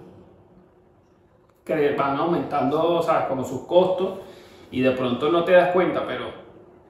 [1.67, 3.25] que van aumentando, ¿sabes?
[3.25, 4.19] Como sus costos
[4.71, 6.25] y de pronto no te das cuenta, pero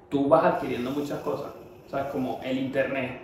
[0.09, 1.51] tú vas adquiriendo muchas cosas,
[1.89, 2.11] ¿sabes?
[2.11, 3.21] Como el internet,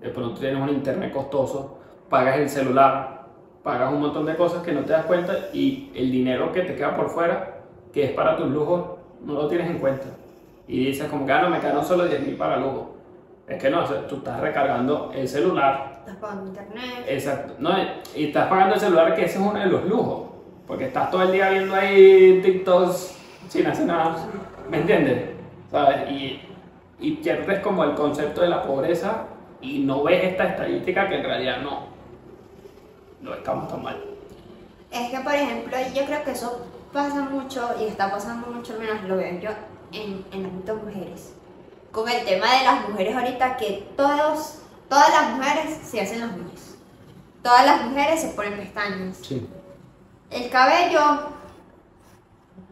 [0.00, 1.78] de pronto tienes un internet costoso,
[2.10, 3.22] pagas el celular,
[3.62, 6.74] pagas un montón de cosas que no te das cuenta y el dinero que te
[6.74, 7.60] queda por fuera,
[7.92, 10.06] que es para tus lujos, no lo tienes en cuenta.
[10.66, 12.96] Y dices como que, ah, no, me quedan solo 10 mil para lujo.
[13.46, 17.04] Es que no, o sea, tú estás recargando el celular, Estás pagando internet.
[17.06, 17.70] exacto, no,
[18.16, 20.31] y estás pagando el celular que ese es uno de los lujos,
[20.66, 23.16] porque estás todo el día viendo ahí TikToks
[23.48, 24.26] sin hacer nada,
[24.70, 25.30] ¿me entiendes?
[25.70, 26.10] ¿Sabes?
[26.10, 26.40] Y,
[27.00, 29.26] y pierdes como el concepto de la pobreza
[29.60, 31.86] y no ves esta estadística que en realidad no,
[33.20, 34.02] no estamos tan mal.
[34.90, 39.02] Es que, por ejemplo, yo creo que eso pasa mucho y está pasando mucho, menos
[39.04, 39.50] lo veo yo,
[39.92, 41.34] en, en mujeres.
[41.90, 46.32] Con el tema de las mujeres ahorita, que todos, todas las mujeres se hacen las
[46.32, 46.76] uñas.
[47.42, 49.18] Todas las mujeres se ponen pestañas.
[49.22, 49.46] Sí.
[50.32, 51.00] El cabello,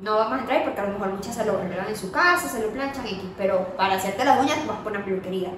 [0.00, 2.48] no vamos a entrar porque a lo mejor muchas se lo arreglan en su casa,
[2.48, 3.04] se lo planchan,
[3.36, 5.50] pero para hacerte las uñas vas por una peluquería.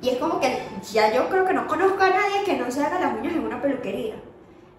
[0.00, 0.58] Y es como que
[0.90, 3.44] ya yo creo que no conozco a nadie que no se haga las uñas en
[3.44, 4.14] una peluquería.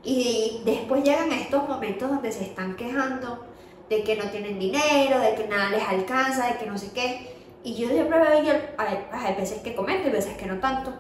[0.04, 3.46] Y después llegan estos momentos donde se están quejando
[3.88, 7.36] de que no tienen dinero, de que nada les alcanza, de que no sé qué.
[7.64, 10.94] Y yo siempre veo, yo, hay, hay veces que comento y veces que no tanto,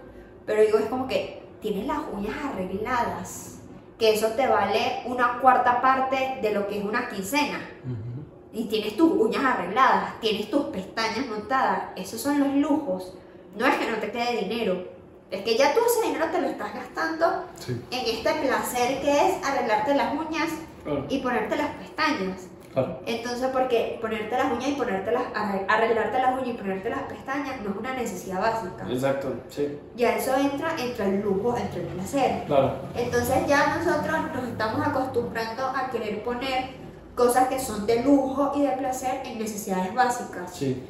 [0.46, 3.61] pero digo, es como que tienes las uñas arregladas,
[4.02, 7.60] que eso te vale una cuarta parte de lo que es una quincena.
[8.52, 13.14] Y tienes tus uñas arregladas, tienes tus pestañas montadas, esos son los lujos.
[13.56, 14.88] No es que no te quede dinero,
[15.30, 19.12] es que ya tú ese dinero te lo estás gastando Sí, en este placer que
[19.12, 20.50] es arreglarte las uñas
[20.84, 22.48] claro, y ponerte las pestañas.
[22.74, 23.00] Claro.
[23.06, 27.04] Entonces, porque ponerte las uñas y ponerte las, arre- arreglarte las uñas y ponerte las
[27.04, 28.86] pestañas no es una necesidad básica.
[28.90, 32.44] Exacto, sí, Ya eso entra entre el lujo, entre el placer.
[32.48, 32.76] claro.
[32.96, 36.82] Entonces ya nosotros nos estamos acostumbrando a querer poner
[37.16, 40.50] cosas que son de lujo y de placer en necesidades básicas.
[40.56, 40.84] Sí.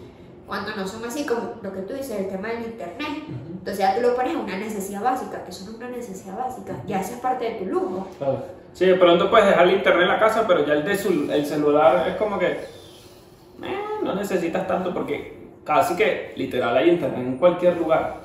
[0.48, 3.24] Cuando no son así como lo que tú dices, el tema del internet.
[3.30, 5.42] Entonces ya tú lo pones en una necesidad básica.
[5.48, 6.74] Eso no es una necesidad básica.
[6.86, 8.06] Ya eso es parte de tu lujo.
[8.18, 8.44] Claro.
[8.74, 11.30] Sí, de pronto puedes dejar el internet en la casa, pero ya el, de su-
[11.32, 17.20] el celular es como que eh, no necesitas tanto porque casi que literal hay internet
[17.20, 18.22] en cualquier lugar.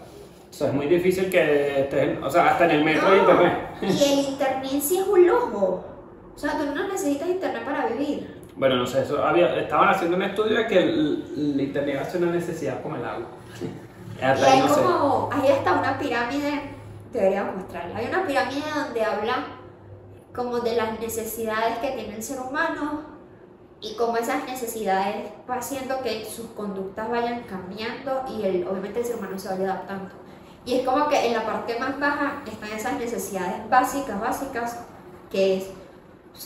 [0.49, 3.21] O sea, es muy difícil que estés, o sea, hasta en el metro hay No,
[3.21, 3.53] internet.
[3.83, 5.85] Y el internet sí es un lujo.
[6.35, 8.37] O sea, tú no necesitas internet para vivir.
[8.55, 12.17] Bueno, no sé, eso había, estaban haciendo un estudio de que el, el internet hace
[12.19, 13.27] una necesidad como el agua.
[14.19, 14.81] Y hay no sé.
[14.81, 16.63] como, hay hasta una pirámide,
[17.13, 19.45] deberíamos mostrarla, hay una pirámide donde habla
[20.37, 23.03] como de las necesidades que tiene el ser humano
[23.81, 29.05] y cómo esas necesidades va haciendo que sus conductas vayan cambiando y el, obviamente el
[29.07, 30.15] ser humano se vaya adaptando.
[30.67, 34.81] Y es como que en la parte más baja están esas necesidades básicas, básicas,
[35.31, 35.71] que es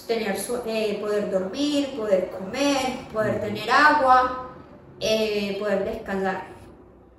[0.06, 4.50] tener su- eh, poder dormir, poder comer, poder tener agua,
[5.00, 6.44] eh, poder descansar.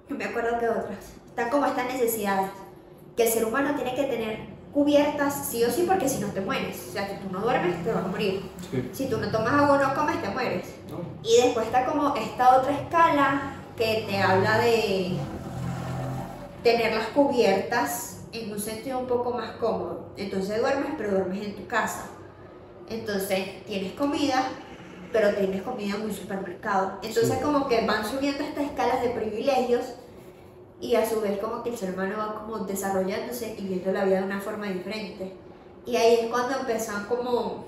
[0.08, 1.14] No me acuerdo qué otras.
[1.26, 2.52] Están como estas necesidades
[3.18, 6.42] que el ser humano tiene que tener cubiertas sí o sí porque si no te
[6.42, 6.86] mueres.
[6.90, 8.42] O sea, si tú no duermes te vas a morir.
[8.70, 8.90] Sí.
[8.94, 10.68] Si tú no tomas agua o no comes te mueres.
[10.90, 11.00] ¿no?
[11.28, 15.18] Y después está como esta otra escala que te habla de
[16.64, 20.12] tenerlas cubiertas en un sentido un poco más cómodo.
[20.18, 22.06] Entonces duermes, pero duermes en tu casa.
[22.90, 24.48] Entonces tienes comida,
[25.12, 27.00] pero tienes comida en un supermercado.
[27.04, 27.44] Entonces Sí.
[27.44, 29.82] como que van subiendo estas escalas de privilegios
[30.82, 34.04] y a su vez como que el ser humano va como desarrollándose y viendo la
[34.04, 35.32] vida de una forma diferente.
[35.86, 37.66] Y ahí es cuando empiezan como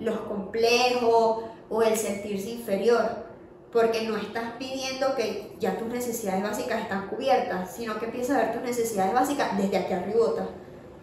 [0.00, 3.24] los complejos o el sentirse inferior.
[3.72, 8.40] Porque no estás pidiendo que ya tus necesidades básicas están cubiertas, sino que empiezas a
[8.44, 10.46] ver tus necesidades básicas desde aquí arribota.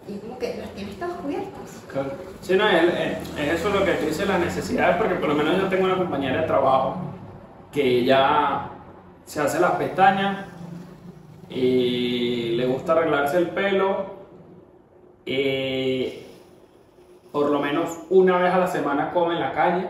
[0.08, 1.52] Y como que las tienes todas cubiertas.
[1.92, 2.12] Claro.
[2.42, 5.36] Sí, no, es, es- es eso lo que tú dices, las necesidades, porque por lo
[5.36, 6.96] menos yo tengo una compañera de trabajo
[7.74, 8.70] que ella
[9.26, 10.46] se hace las pestañas
[11.52, 14.22] y le gusta arreglarse el pelo.
[15.26, 16.18] eh,
[17.32, 19.88] por lo menos una vez a la semana come en la calle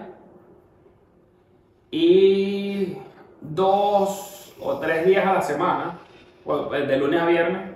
[1.89, 2.97] y
[3.41, 5.99] dos o tres días a la semana,
[6.45, 7.71] o de lunes a viernes,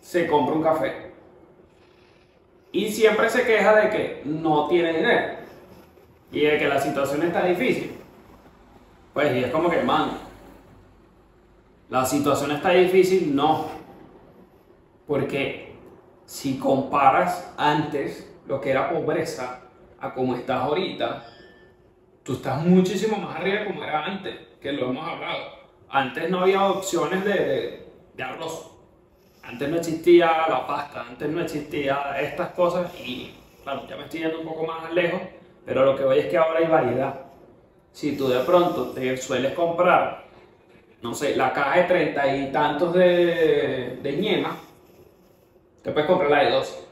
[0.00, 1.12] se compra un café.
[2.72, 5.34] Y siempre se queja de que no tiene dinero
[6.32, 7.92] y de que la situación está difícil.
[9.12, 10.12] Pues y es como que, man,
[11.92, 13.66] la situación está difícil, no.
[15.06, 15.74] Porque
[16.24, 19.60] si comparas antes lo que era pobreza
[20.00, 21.22] a como estás ahorita,
[22.22, 25.44] tú estás muchísimo más arriba como era antes, que lo hemos hablado.
[25.90, 28.70] Antes no había opciones de, de, de arroz.
[29.42, 34.20] Antes no existía la pasta, antes no existía estas cosas y claro, ya me estoy
[34.20, 35.20] yendo un poco más lejos,
[35.66, 37.20] pero lo que voy es que ahora hay variedad.
[37.90, 40.21] Si tú de pronto te sueles comprar,
[41.02, 44.56] no sé, la caja de treinta y tantos de, de ñema,
[45.82, 46.84] te puedes comprar la de 12.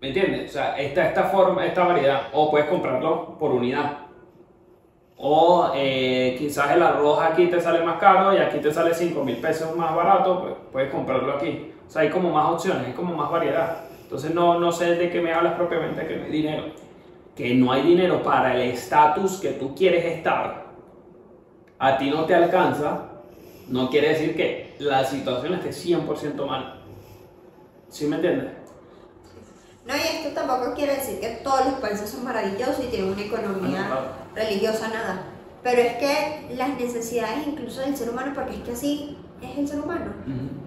[0.00, 0.50] ¿Me entiendes?
[0.50, 3.98] O sea, esta, esta forma, esta variedad, o puedes comprarlo por unidad.
[5.16, 9.24] O eh, quizás el arroz aquí te sale más caro y aquí te sale 5
[9.24, 11.72] mil pesos más barato, pues puedes comprarlo aquí.
[11.86, 13.84] O sea, hay como más opciones, hay como más variedad.
[14.02, 16.64] Entonces no, no sé de qué me hablas propiamente, que no hay dinero.
[17.34, 20.65] Que no hay dinero para el estatus que tú quieres estar,
[21.78, 23.02] a ti no te alcanza,
[23.68, 26.82] no quiere decir que la situación esté 100% mal.
[27.88, 28.52] ¿Sí me entiendes?
[29.86, 33.22] No, y esto tampoco quiere decir que todos los países son maravillosos y tienen una
[33.22, 34.06] economía claro.
[34.34, 35.22] religiosa, nada.
[35.62, 39.68] Pero es que las necesidades incluso del ser humano, porque es que así es el
[39.68, 40.12] ser humano,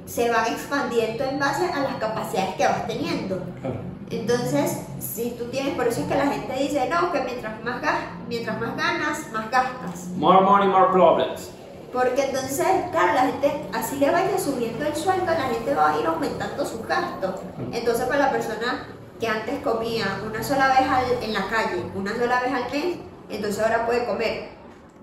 [0.05, 3.41] se van expandiendo en base a las capacidades que vas teniendo.
[3.61, 3.79] Claro.
[4.09, 7.81] Entonces, si tú tienes, por eso es que la gente dice, no, que mientras más,
[7.81, 7.95] gas,
[8.27, 10.07] mientras más ganas, más gastas.
[10.17, 11.51] More money, more problems.
[11.93, 15.99] Porque entonces, claro, la gente, así le vaya subiendo el sueldo, la gente va a
[15.99, 17.35] ir aumentando sus gastos.
[17.71, 18.87] Entonces, para la persona
[19.19, 22.97] que antes comía una sola vez al- en la calle, una sola vez al mes,
[23.29, 24.49] entonces ahora puede comer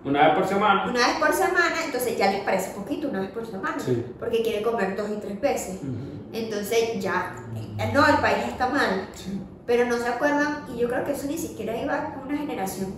[0.07, 0.85] Una vez por semana.
[0.88, 4.05] una vez por semana, entonces ya les parece poquito una vez por semana, Sí.
[4.21, 5.81] porque quiere comer dos y tres veces.
[5.83, 6.29] Ujú.
[6.33, 7.35] Entonces ya,
[7.79, 9.40] eh, no, el país está mal, Sí.
[9.66, 12.95] pero no se acuerdan, y yo creo que eso ni siquiera iba con una generación.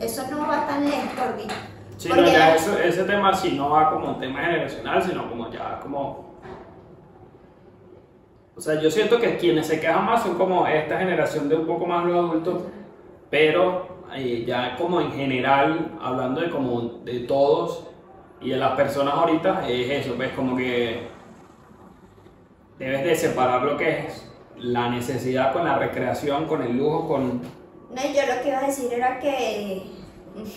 [0.00, 1.44] Eso no va tan lejos, Corby.
[1.98, 5.50] Sí, no, ya eso- ese tema sí no va como un tema generacional, sino como
[5.50, 6.32] ya como...
[8.56, 11.66] O sea, yo siento que quienes se quejan más son como esta generación de un
[11.66, 12.62] poco más los adultos,
[13.30, 17.84] pero eh, ya como en general, hablando de como de todos
[18.40, 21.08] y de las personas ahorita, es eso, pues como que
[22.78, 27.40] debes de separar lo que es la necesidad con la recreación, con el lujo, con...
[27.40, 29.82] No, yo lo que iba a decir era que,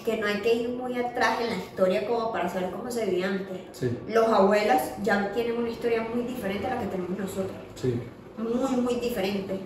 [0.06, 3.06] que no hay que ir muy atrás en la historia como para saber cómo se
[3.06, 3.60] vivía antes.
[3.72, 7.58] Sí, Los abuelos ya tienen una historia muy diferente a la que tenemos nosotros.
[7.76, 8.02] sí.
[8.38, 9.62] Muy, muy diferente.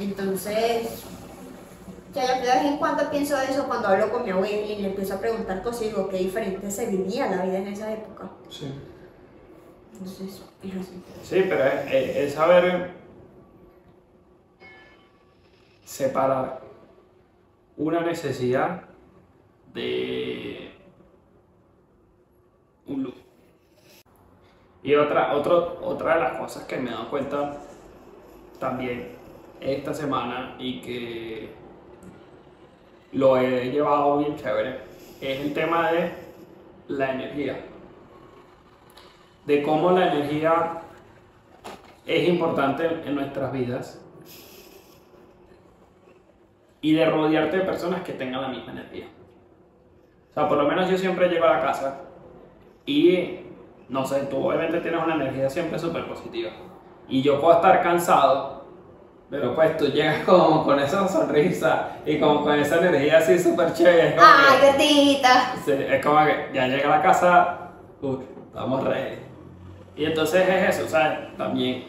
[0.00, 1.04] Entonces,
[2.14, 5.14] yo de vez en cuando pienso eso cuando hablo con mi abuela y le empiezo
[5.14, 8.30] a preguntar cosas y digo qué diferente se vivía la vida en esa época.
[8.50, 8.72] sí.
[9.92, 11.02] Entonces, es así.
[11.22, 12.90] Sí, pero es, es- es saber
[15.84, 16.60] separar
[17.76, 18.82] una necesidad
[19.72, 20.72] de
[22.86, 23.16] un lujo.
[24.82, 27.56] Y otra, otro- otra de las cosas que me he dado cuenta
[28.58, 29.10] también
[29.60, 31.50] esta semana y que
[33.14, 34.80] lo he llevado bien chévere
[35.20, 36.12] es el tema de
[36.88, 37.56] la energía
[39.46, 40.80] de cómo la energía
[42.06, 44.00] es importante en nuestras vidas
[46.80, 49.06] y de rodearte de personas que tengan la misma energía.
[50.30, 52.02] O sea, por lo menos yo siempre llego a la casa
[52.84, 53.40] y,
[53.88, 56.50] no sé, tú obviamente tienes una energía siempre súper positiva.
[57.08, 58.63] Y yo puedo estar cansado,
[59.30, 63.72] pero pues tú llegas como con esa sonrisa y como con esa energía así súper
[63.72, 64.16] chévere.
[64.18, 65.54] ¡Ay, gatita!
[65.64, 67.70] Sí, es como que ya llega a la casa,
[68.48, 69.18] estamos ready.
[69.96, 71.36] Y entonces es eso, ¿sabes?
[71.36, 71.84] También,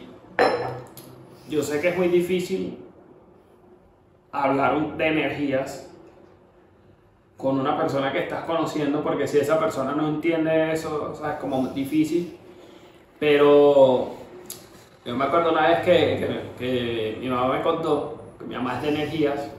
[1.48, 2.78] yo sé que es muy difícil
[4.30, 5.90] hablar de energías
[7.36, 11.34] con una persona que estás conociendo, porque si esa persona no entiende eso, o sea,
[11.34, 12.38] es como difícil.
[13.18, 14.14] Pero
[15.06, 18.76] Yo me acuerdo una vez que, que- que mi mamá me contó, que mi mamá
[18.76, 19.50] es de energías,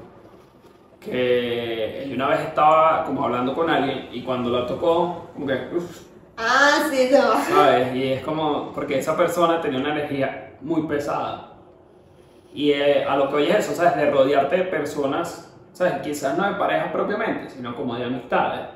[1.00, 5.54] que ella una vez estaba como hablando con alguien y cuando la tocó, como que,
[5.76, 6.02] uff,
[6.40, 7.34] Ah, sí, no.
[7.56, 7.96] ¿sabes?
[7.96, 11.54] Y es como, porque esa persona tenía una energía muy pesada.
[12.54, 13.96] Y eh, a lo que oye es eso, ¿sabes?
[13.96, 15.94] De rodearte de personas, ¿sabes?
[16.04, 18.68] Quizás no de pareja propiamente, sino como de amistades,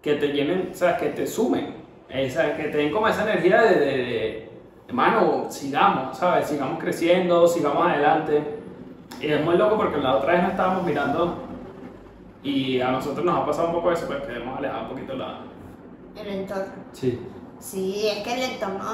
[0.00, 0.96] que te llenen, ¿sabes?
[0.98, 1.74] Que te sumen,
[2.08, 4.47] esa, que te den como esa energía de, de, de,
[4.88, 6.48] hermano, sigamos, ¿sabes?
[6.48, 8.58] Sigamos creciendo, sigamos adelante.
[9.20, 11.44] Y es muy loco porque la otra vez nos estábamos mirando
[12.42, 15.40] y a nosotros nos ha pasado un poco eso, porque hemos alejado un poquito la...
[16.16, 16.72] El entorno.
[16.92, 17.20] Sí.
[17.58, 18.84] Sí, es que el entorno,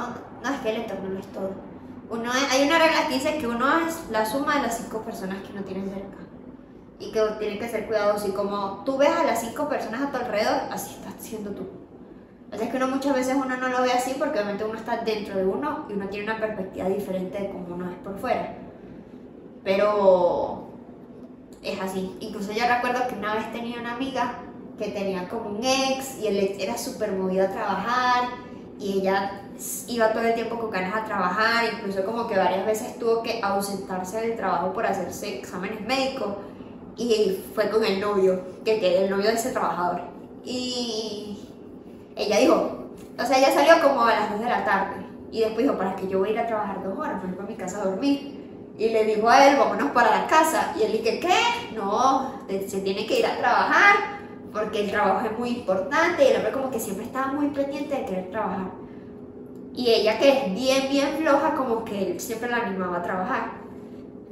[0.42, 1.50] no es que el entorno no es todo.
[2.10, 5.02] Uno es- hay una regla que dice que uno es la suma de las cinco
[5.02, 6.18] personas que uno tiene cerca.
[6.98, 8.28] Y que tiene que ser cuidadoso.
[8.28, 11.66] Y como tú ves a las cinco personas a tu alrededor, así estás siendo tú.
[12.54, 14.78] O sea, es que uno muchas veces uno no lo ve así porque obviamente uno
[14.78, 18.16] está dentro de uno y uno tiene una perspectiva diferente de cómo uno es por
[18.18, 18.54] fuera.
[19.64, 20.68] Pero
[21.62, 22.16] es así.
[22.20, 24.38] Incluso yo recuerdo que una vez tenía una amiga
[24.78, 28.28] que tenía como un ex y el ex era súper movido a trabajar
[28.78, 29.40] y ella
[29.88, 33.40] iba todo el tiempo con ganas a trabajar, incluso como que varias veces tuvo que
[33.42, 36.36] ausentarse del trabajo por hacerse exámenes médicos
[36.96, 40.02] y fue con el novio, que, que el novio de ese trabajador.
[40.44, 41.33] Y
[42.16, 42.88] ella dijo,
[43.18, 45.04] o sea, ella salió como a las 2 de la tarde
[45.34, 47.44] y después dijo, para que yo voy a ir a trabajar dos horas, me voy
[47.44, 48.40] a mi casa a dormir.
[48.78, 50.72] Y le dijo a él, vámonos para la casa.
[50.78, 51.74] Y él dije, ¿qué?
[51.74, 53.96] No, se tiene que ir a trabajar
[54.52, 56.22] porque el trabajo es muy importante.
[56.22, 58.70] Y el hombre como que siempre estaba muy pendiente de querer trabajar.
[59.74, 63.50] Y ella que es bien, bien floja, como que él siempre la animaba a trabajar.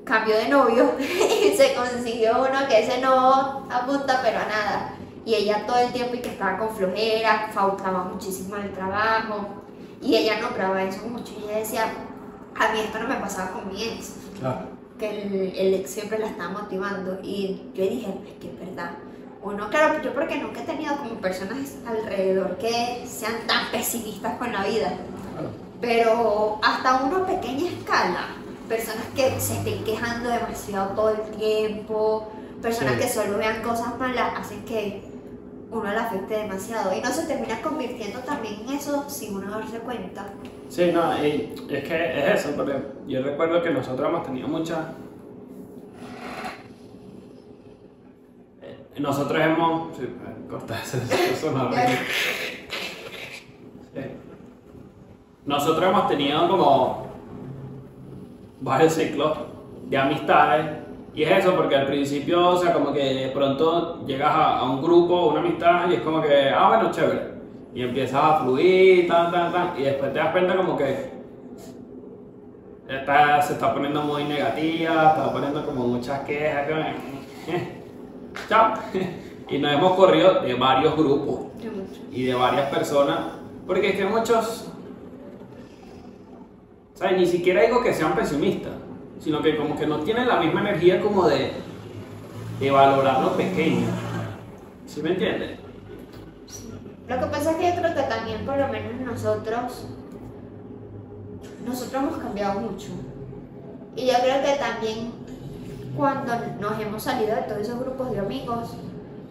[0.05, 4.95] Cambió de novio y se consiguió uno que ese no apunta pero a nada.
[5.25, 9.47] Y ella todo el tiempo y que estaba con flojera, faltaba muchísimo en el trabajo.
[10.01, 11.33] Y ella nombraba eso mucho.
[11.41, 11.85] Y ella decía,
[12.59, 14.67] a mí esto no me pasaba con mi ex Claro.
[14.99, 18.91] que el, el ex siempre la estaba motivando y yo dije, es que es verdad.
[19.45, 24.53] Uno, claro, yo porque nunca he tenido como personas alrededor que sean tan pesimistas con
[24.53, 24.89] la vida,
[25.35, 25.51] Claro.
[25.81, 28.27] pero hasta una pequeña escala,
[28.69, 33.01] personas que se estén quejando demasiado todo el tiempo, personas Sí.
[33.01, 35.03] que solo vean cosas malas, hacen que
[35.73, 39.79] uno la afecte demasiado y no se termina convirtiendo también en eso sin uno darse
[39.79, 40.27] cuenta.
[40.69, 42.75] Sí, no, y es que es eso, porque
[43.07, 44.79] yo recuerdo que nosotros hemos tenido muchas...
[48.63, 49.97] eh, Nosotros hemos...
[49.97, 50.09] Sí,
[50.49, 50.99] corta eso,
[51.33, 51.73] eso no.
[51.73, 51.79] Sí.
[55.45, 57.07] Nosotros hemos tenido como
[58.61, 59.37] varios ciclos
[59.89, 60.67] de amistades
[61.15, 64.65] y es eso porque al principio, o sea, como que de pronto llegas a, a
[64.65, 67.33] un grupo, una amistad y es como que, ah, bueno, chévere.
[67.75, 71.13] Y empiezas a fluir, tan, tan, tan, y después te das cuenta como que
[72.89, 76.69] esta se está poniendo muy negativa, está poniendo como muchas quejas,
[78.49, 78.75] chao.
[79.49, 81.41] Y nos hemos corrido de varios grupos
[82.11, 83.33] y de varias personas,
[83.67, 84.71] porque es que muchos,
[86.95, 87.19] ¿sabes?
[87.19, 88.73] Ni siquiera digo que sean pesimistas,
[89.23, 91.53] sino que como que no tienen la misma energía como de,
[92.59, 93.87] de valorar lo pequeño.
[94.87, 95.59] ¿Sí me entiendes?
[97.09, 99.87] Lo que pasa es que yo creo que también, por lo menos nosotros,
[101.65, 102.89] nosotros hemos cambiado mucho.
[103.95, 105.13] Y yo creo que también
[105.97, 108.71] cuando nos hemos salido de todos esos grupos de amigos,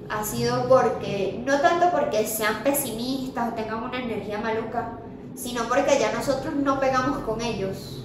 [0.09, 4.99] ha sido porque, no tanto porque sean pesimistas o tengan una energía maluca,
[5.35, 8.00] sino porque ya nosotros no pegamos con ellos.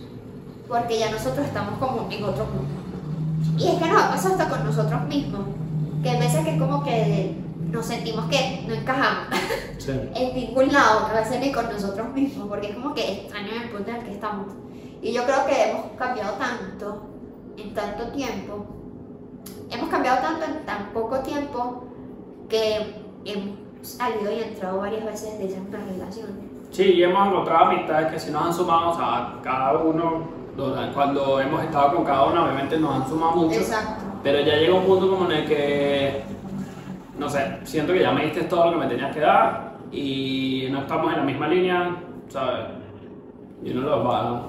[0.68, 3.56] Porque ya nosotros estamos como en otro mundo.
[3.58, 5.42] Y es que nos ha pasado hasta con nosotros mismos.
[6.02, 7.36] Que hay veces que como que
[7.70, 9.26] nos sentimos que no encajamos
[9.78, 9.92] Sí.
[10.14, 13.70] en ningún lado, a veces ni con nosotros mismos, porque es como que extraño el
[13.70, 14.46] punto en el que estamos.
[15.02, 17.02] Y yo creo que hemos cambiado tanto
[17.56, 18.66] en tanto tiempo,
[19.70, 21.84] hemos cambiado tanto en tan poco tiempo
[22.48, 26.34] que hemos salido y entrado varias veces de esas relaciones.
[26.70, 30.24] Sí, y hemos encontrado amistades que sí nos han sumado, o sea, cada uno,
[30.94, 33.61] cuando hemos estado con cada uno, obviamente nos han sumado mucho.
[33.61, 34.04] Exacto.
[34.22, 36.22] Pero ya llega un punto como en el que,
[37.18, 40.68] no sé, siento que ya me diste todo lo que me tenías que dar y
[40.70, 41.96] no estamos en la misma línea,
[42.28, 42.66] ¿sabes?
[43.62, 44.42] Y uno lo va,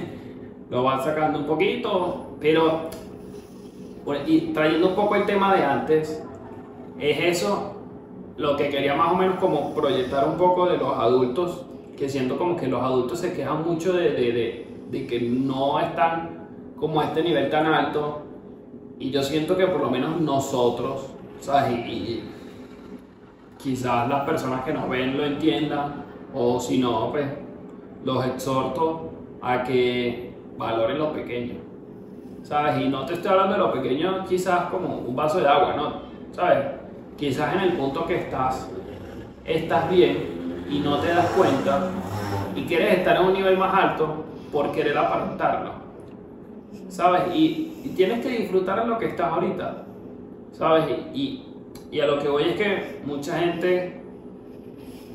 [0.70, 2.90] lo va sacando un poquito, pero,
[4.26, 6.22] y trayendo un poco el tema de antes,
[6.98, 7.76] es eso
[8.36, 11.64] lo que quería más o menos como proyectar un poco de los adultos,
[11.96, 15.78] que siento como que los adultos se quejan mucho de, de, de, de que no
[15.80, 18.22] están como a este nivel tan alto
[18.98, 21.06] y yo siento que por lo menos nosotros,
[21.40, 21.72] ¿sabes?
[21.86, 22.24] Y,
[23.62, 27.26] quizás las personas que nos ven lo entiendan, o si no, pues
[28.04, 29.10] los exhorto
[29.42, 31.56] a que valoren lo pequeño,
[32.42, 32.80] ¿sabes?
[32.80, 35.92] Y no te estoy hablando de lo pequeño quizás como un vaso de agua, ¿no?
[36.32, 36.58] ¿Sabes?
[37.18, 38.70] Quizás en el punto que estás,
[39.44, 41.90] estás bien y no te das cuenta
[42.56, 45.72] y quieres estar a un nivel más alto por querer aparentarlo,
[46.88, 47.22] ¿sabes?
[47.34, 49.84] Y, tienes que disfrutar en lo que estás ahorita,
[50.52, 50.84] ¿sabes?
[51.14, 51.44] Y,
[51.90, 54.00] y a lo que voy es que mucha gente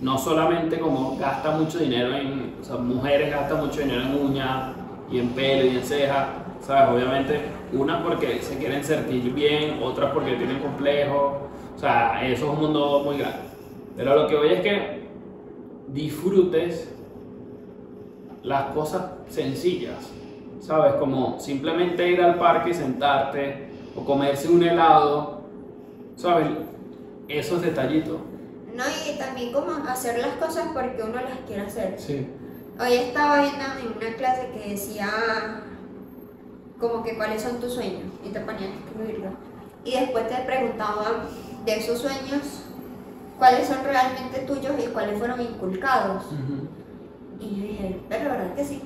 [0.01, 4.75] no solamente como gasta mucho dinero en, o sea, mujeres gastan mucho dinero en uñas
[5.11, 6.27] y en pelo y en cejas,
[6.61, 6.95] ¿sabes?
[6.95, 7.41] Obviamente,
[7.73, 11.33] unas porque se quieren sentir bien, otras porque tienen complejos,
[11.75, 13.39] o sea, eso es un mundo muy grande.
[13.95, 15.05] Pero a lo que voy es que
[15.87, 16.94] disfrutes
[18.45, 19.97] las cosas sencillas,
[20.61, 20.93] ¿sabes?
[20.95, 25.41] Como simplemente ir al parque y sentarte, o comerse un helado,
[26.15, 26.47] ¿sabes?
[27.27, 28.17] Esos detallitos.
[28.75, 31.95] No, y también como hacer las cosas porque uno las quiere hacer.
[31.97, 32.27] Sí.
[32.79, 35.63] Hoy estaba viendo en una clase que decía
[36.79, 39.29] como que cuáles son tus sueños y te ponían a escribirlo.
[39.85, 41.23] Y después te preguntaban
[41.65, 42.63] de esos sueños
[43.39, 46.25] cuáles son realmente tuyos y cuáles fueron inculcados.
[46.31, 46.64] Dije,
[48.55, 48.81] que sí.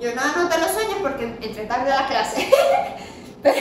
[0.00, 2.50] Yo no anoté los sueños porque entré tarde a la clase.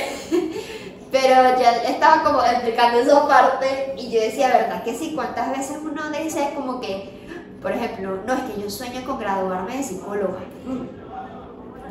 [1.12, 5.14] pero ya estaba como explicando esa parte y yo decía, ¿verdad que sí?
[5.16, 7.28] ¿Cuántas veces uno dice como que,
[7.62, 10.40] por ejemplo, no es que yo sueño con graduarme de psicóloga?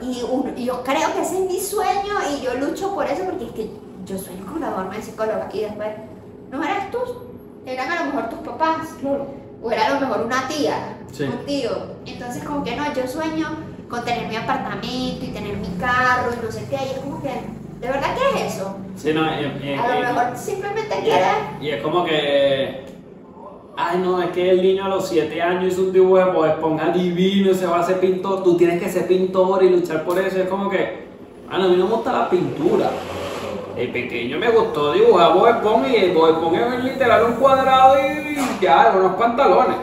[0.01, 3.24] Y, uno- y yo creo que ese es mi sueño y yo lucho por eso
[3.24, 3.70] porque es que
[4.05, 5.89] yo sueño con graduarme de psicóloga y después,
[6.51, 6.99] no eras tú,
[7.66, 8.89] eran a lo mejor tus papás.
[9.61, 11.24] O era a lo mejor una tía, Sí.
[11.24, 11.70] un tío.
[12.06, 13.48] Entonces como que no, yo sueño
[13.88, 16.76] con tener mi apartamento y tener mi carro y no sé qué.
[16.76, 17.28] Y es como que,
[17.80, 18.76] ¿de verdad quieres eso?
[18.96, 21.26] Sí, no, y- y- A lo y- mejor simplemente quieres...
[21.61, 22.86] y es como que.
[23.80, 26.88] Ay, no, es que el niño a los 7 años hizo un dibujo de Esponja
[26.88, 28.42] divino y se va a ser pintor.
[28.42, 30.38] Tú tienes que ser pintor y luchar por eso.
[30.38, 31.06] Es como que.
[31.48, 32.90] Ah, no, a mí no me gusta la pintura.
[33.76, 37.94] De pequeño me gustó dibujar Bob Esponja y el Bob Esponja es literal un cuadrado
[38.00, 39.76] y, y ya, unos pantalones.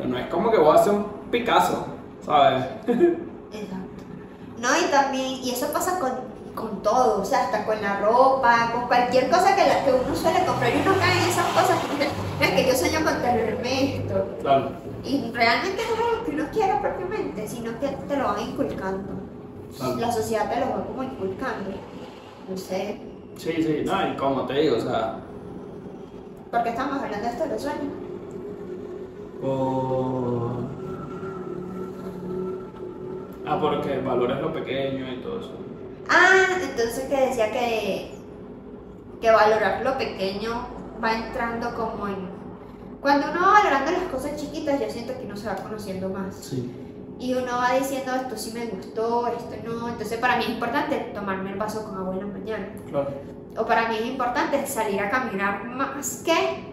[0.00, 1.86] Pero no es como que voy a hacer un Picasso,
[2.24, 2.64] ¿sabes?
[2.88, 4.02] Exacto.
[4.58, 6.12] No, y también, y eso pasa con,
[6.54, 10.14] con todo, o sea, hasta con la ropa, con cualquier cosa que, la, que uno
[10.14, 11.76] suele comprar y uno cae en esas cosas.
[12.40, 14.26] No es que yo sueño con tenerme esto.
[14.40, 14.70] Claro.
[15.04, 19.12] Y realmente no es algo que uno quiera propiamente, sino que te lo van inculcando.
[19.76, 19.96] Claro.
[19.96, 21.70] La sociedad te lo va como inculcando.
[22.48, 23.00] No sé,
[23.36, 25.18] Sí, sí, no, y como te digo, o sea.
[26.50, 28.09] ¿por qué estamos hablando de esto de los sueños?
[29.42, 30.60] O...
[33.46, 35.52] Ah, porque valores lo pequeño y todo eso.
[36.08, 38.12] Ah, entonces que decía que,
[39.20, 40.66] que valorar lo pequeño
[41.02, 42.28] va entrando como en...
[43.00, 46.34] Cuando uno va valorando las cosas chiquitas, yo siento que uno se va conociendo más.
[46.34, 46.70] Sí.
[47.18, 49.88] Y uno va diciendo, esto sí me gustó, esto no.
[49.88, 52.68] Entonces para mí es importante tomarme el vaso con agua en la mañana.
[52.88, 53.10] Claro.
[53.56, 56.64] O para mí es importante salir a caminar más que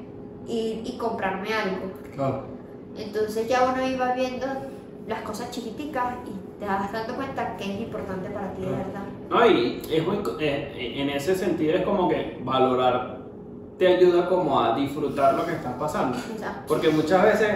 [0.47, 1.91] ir y comprarme algo.
[2.13, 2.56] Claro.
[2.97, 4.45] Entonces ya uno iba viendo
[5.07, 9.03] las cosas chiquiticas y te vas dando cuenta que es importante para ti de verdad.
[9.29, 13.17] No, y es muy co- eh, en ese sentido es como que valorar
[13.77, 16.17] te ayuda como a disfrutar lo que estás pasando.
[16.17, 16.61] Exacto.
[16.67, 17.49] Porque muchas veces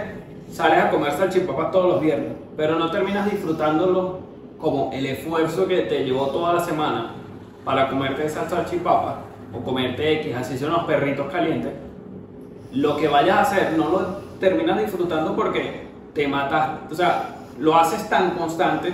[0.52, 4.20] sales a comer salchipapas todos los viernes, pero no terminas disfrutándolo
[4.58, 7.14] como el esfuerzo que te llevó toda la semana
[7.64, 9.16] para comerte esas salchipapas
[9.52, 11.72] o comerte X, así son los perritos calientes.
[12.72, 16.92] Lo que vayas a hacer no lo terminas disfrutando porque te mataste.
[16.92, 18.92] O sea, lo haces tan constante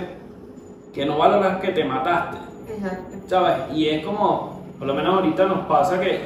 [0.93, 2.37] que no valoras que te mataste.
[2.71, 3.17] Exacto.
[3.27, 3.55] ¿sabes?
[3.73, 6.19] Y es como, por lo menos ahorita nos pasa que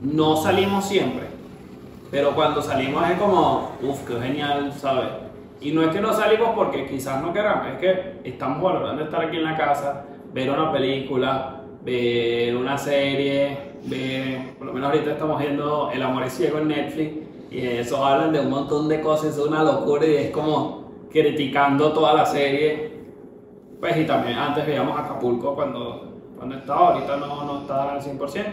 [0.00, 1.26] no salimos siempre,
[2.08, 5.08] pero cuando salimos es como, uff, qué genial, ¿sabes?
[5.60, 9.24] Y no es que no salimos porque quizás no queramos, es que estamos valorando estar
[9.24, 15.12] aquí en la casa, ver una película, ver una serie, ver, por lo menos ahorita
[15.12, 19.00] estamos viendo El amor es ciego en Netflix, y eso hablan de un montón de
[19.00, 22.98] cosas, es una locura y es como criticando toda la serie.
[23.80, 28.44] Pues y también antes veíamos Acapulco cuando, cuando estaba, ahorita no, no está al 100%.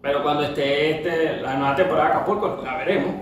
[0.00, 3.14] Pero cuando esté este, la nueva temporada de Acapulco, la veremos.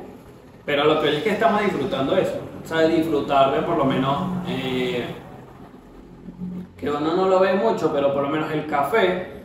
[0.65, 2.39] Pero lo que es que estamos disfrutando eso.
[2.63, 5.07] O sea, disfrutar de por lo menos, eh,
[6.77, 9.38] que uno no lo ve mucho, pero por lo menos el café,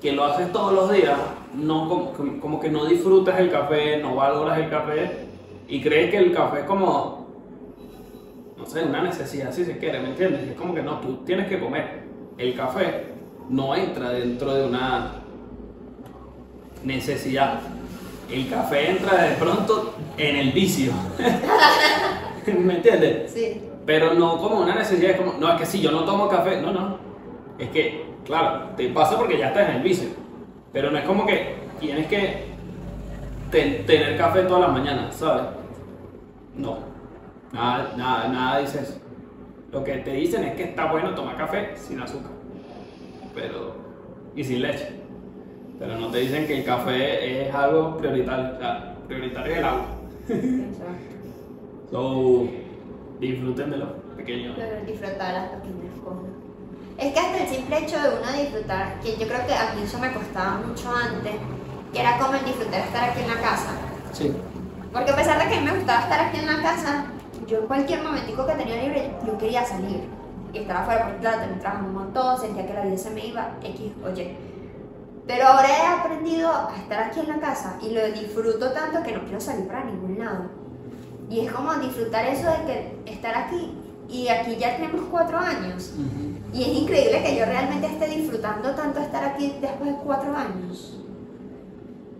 [0.00, 1.18] que lo haces todos los días,
[1.54, 5.26] no, como, como que no disfrutas el café, no valoras el café
[5.68, 7.26] y crees que el café es como
[8.56, 10.48] no sé, una necesidad si se quiere, ¿me entiendes?
[10.48, 12.02] Es como que no, tú tienes que comer.
[12.38, 13.04] El café
[13.48, 15.12] no entra dentro de una
[16.82, 17.60] necesidad.
[18.30, 20.92] El café entra de pronto en el vicio.
[22.58, 23.32] ¿Me entiendes?
[23.32, 23.60] Sí.
[23.84, 26.60] Pero no como una necesidad, es como, no, es que si yo no tomo café,
[26.60, 26.98] no, no.
[27.58, 30.08] Es que, claro, te pasa porque ya estás en el vicio.
[30.72, 32.44] Pero no es como que tienes que
[33.50, 35.44] ten- tener café todas las mañanas, ¿sabes?
[36.54, 36.78] No.
[37.52, 38.98] Nada, nada, nada dice eso.
[39.72, 42.30] Lo que te dicen es que está bueno tomar café sin azúcar.
[43.34, 43.74] Pero.
[44.34, 44.88] y sin leche.
[45.78, 48.54] Pero no te dicen que el café es algo prioritario.
[48.54, 49.86] O sea, prioritario es el agua.
[51.90, 52.48] So,
[53.20, 54.56] disfruten de los pequeños.
[54.58, 56.30] Pero disfrutar las pequeñas cosas.
[56.98, 59.82] Es que hasta el simple hecho de uno disfrutar, que yo creo que a mí
[59.82, 61.34] eso me costaba mucho antes,
[61.92, 63.70] que era como el disfrutar estar aquí en la casa.
[64.12, 64.34] Sí.
[64.92, 67.04] Porque a pesar de que a mí me gustaba estar aquí en la casa,
[67.46, 70.08] yo en cualquier momentico que tenía libre, yo quería salir.
[70.54, 73.26] Y estar afuera porque claro, también trabajaba un montón, sentía que la vida se me
[73.26, 74.36] iba, X o Y.
[75.26, 79.12] Pero ahora he aprendido a estar aquí en la casa y lo disfruto tanto que
[79.12, 80.44] no quiero salir para ningún lado.
[81.28, 83.76] Y es como disfrutar eso de que estar aquí.
[84.08, 85.92] Y aquí ya tenemos cuatro años.
[86.56, 90.96] Y es increíble que yo realmente esté disfrutando tanto estar aquí después de cuatro años.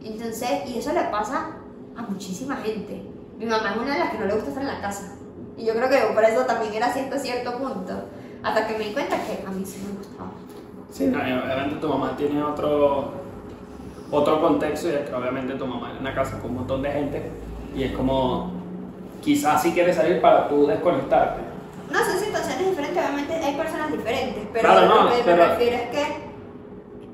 [0.04, 1.52] Entonces, y eso le pasa
[1.96, 3.02] a muchísima gente.
[3.38, 5.14] Mi mamá es una de las que no le gusta estar en la casa.
[5.56, 7.94] Y yo creo que por eso también era así hasta cierto punto.
[8.42, 10.32] Hasta que me di cuenta que a mí sí me gustaba.
[10.90, 13.12] Sí, no, obviamente tu mamá tiene otro,
[14.10, 16.90] otro contexto y es que obviamente tu mamá es una casa con un montón de
[16.90, 17.30] gente
[17.74, 18.52] y es como,
[19.22, 21.40] quizás si quieres salir para tú desconectarte.
[21.90, 22.25] No, son situaciones
[22.96, 26.04] diferentes, obviamente hay personas diferentes, pero Claro, no, lo que pero- me refiero es que,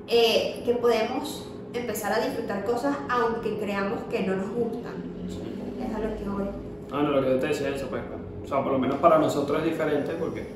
[0.09, 4.93] eh, que podemos empezar a disfrutar cosas aunque creamos que no nos gustan.
[5.81, 6.45] Es a lo que voy.
[6.91, 8.03] No, no, lo que yo te decía es eso, pues,
[8.45, 10.47] o sea, por lo menos para nosotros es diferente porque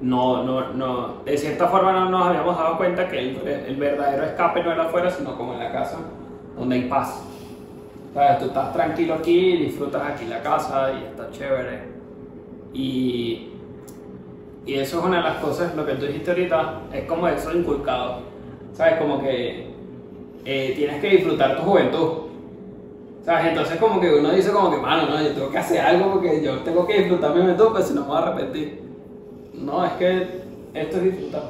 [0.00, 4.24] no, no, no, de cierta forma no nos habíamos dado cuenta que el, el verdadero
[4.24, 5.98] escape no era afuera, sino como en la casa,
[6.56, 7.22] donde hay paz.
[8.14, 8.38] ¿Sabes?
[8.40, 11.88] Tú estás tranquilo aquí, disfrutas aquí la casa y está chévere.
[12.74, 13.51] Y,
[14.64, 17.52] y eso es una de las cosas, lo que tú dijiste ahorita, es como eso
[17.56, 18.20] inculcado.
[18.72, 18.94] ¿Sabes?
[18.96, 19.66] Como que
[20.44, 22.08] eh, tienes que disfrutar tu juventud.
[23.24, 23.46] ¿Sabes?
[23.46, 26.42] Entonces como que uno dice como que, mano, no, yo tengo que hacer algo porque
[26.42, 28.82] yo tengo que disfrutar mi juventud, pues si no me voy a arrepentir.
[29.54, 30.42] No, es que
[30.74, 31.42] esto es disfrutar.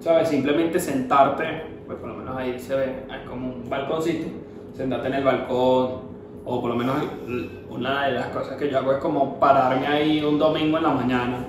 [0.00, 0.28] ¿Sabes?
[0.28, 4.28] Simplemente sentarte, pues por lo menos ahí se ve, hay como un balconcito,
[4.76, 6.08] sentarte en el balcón,
[6.44, 6.96] o por lo menos
[7.68, 10.90] una de las cosas que yo hago es como pararme ahí un domingo en la
[10.90, 11.46] mañana,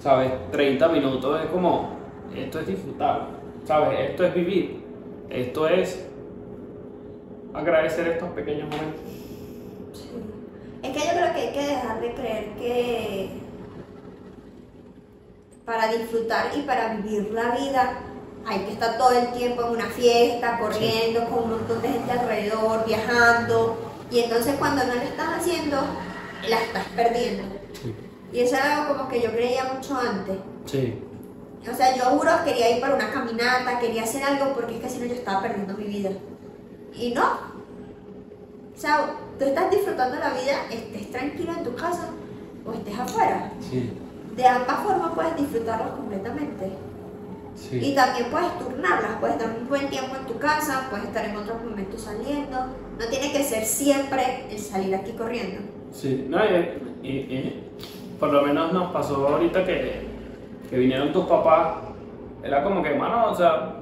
[0.00, 0.32] ¿sabes?
[0.50, 1.90] 30 minutos es como,
[2.34, 3.28] esto es disfrutar,
[3.64, 4.10] ¿sabes?
[4.10, 4.84] Esto es vivir,
[5.28, 6.06] esto es
[7.54, 9.00] agradecer estos pequeños momentos.
[10.82, 13.30] Es que yo creo que hay que dejar de creer que
[15.66, 17.98] para disfrutar y para vivir la vida
[18.46, 22.10] hay que estar todo el tiempo en una fiesta, corriendo con un montón de gente
[22.10, 23.76] alrededor, viajando.
[24.10, 25.76] Y entonces cuando no lo estás haciendo,
[26.48, 27.59] la estás perdiendo.
[28.32, 30.36] Y eso era algo como que yo creía mucho antes.
[30.66, 30.94] Sí.
[31.70, 34.80] O sea, yo juro que quería ir para una caminata, quería hacer algo porque es
[34.82, 36.10] que si no yo estaba perdiendo mi vida.
[36.94, 37.24] Y no.
[38.74, 42.08] O sea, tú estás disfrutando la vida, estés tranquilo en tu casa
[42.64, 43.52] o estés afuera.
[43.60, 43.90] Sí.
[44.36, 46.70] De ambas formas puedes disfrutarlas completamente.
[47.72, 51.36] Y también puedes turnarlas, puedes estar un buen tiempo en tu casa, puedes estar en
[51.36, 52.56] otros momentos saliendo.
[52.98, 55.60] No tiene que ser siempre el salir aquí corriendo.
[55.92, 56.58] Sí, no, y,
[57.02, 57.70] y- y
[58.20, 60.06] por lo menos nos pasó ahorita que,
[60.68, 61.78] que vinieron tus papás.
[62.44, 63.72] Era como que, mano, o sea,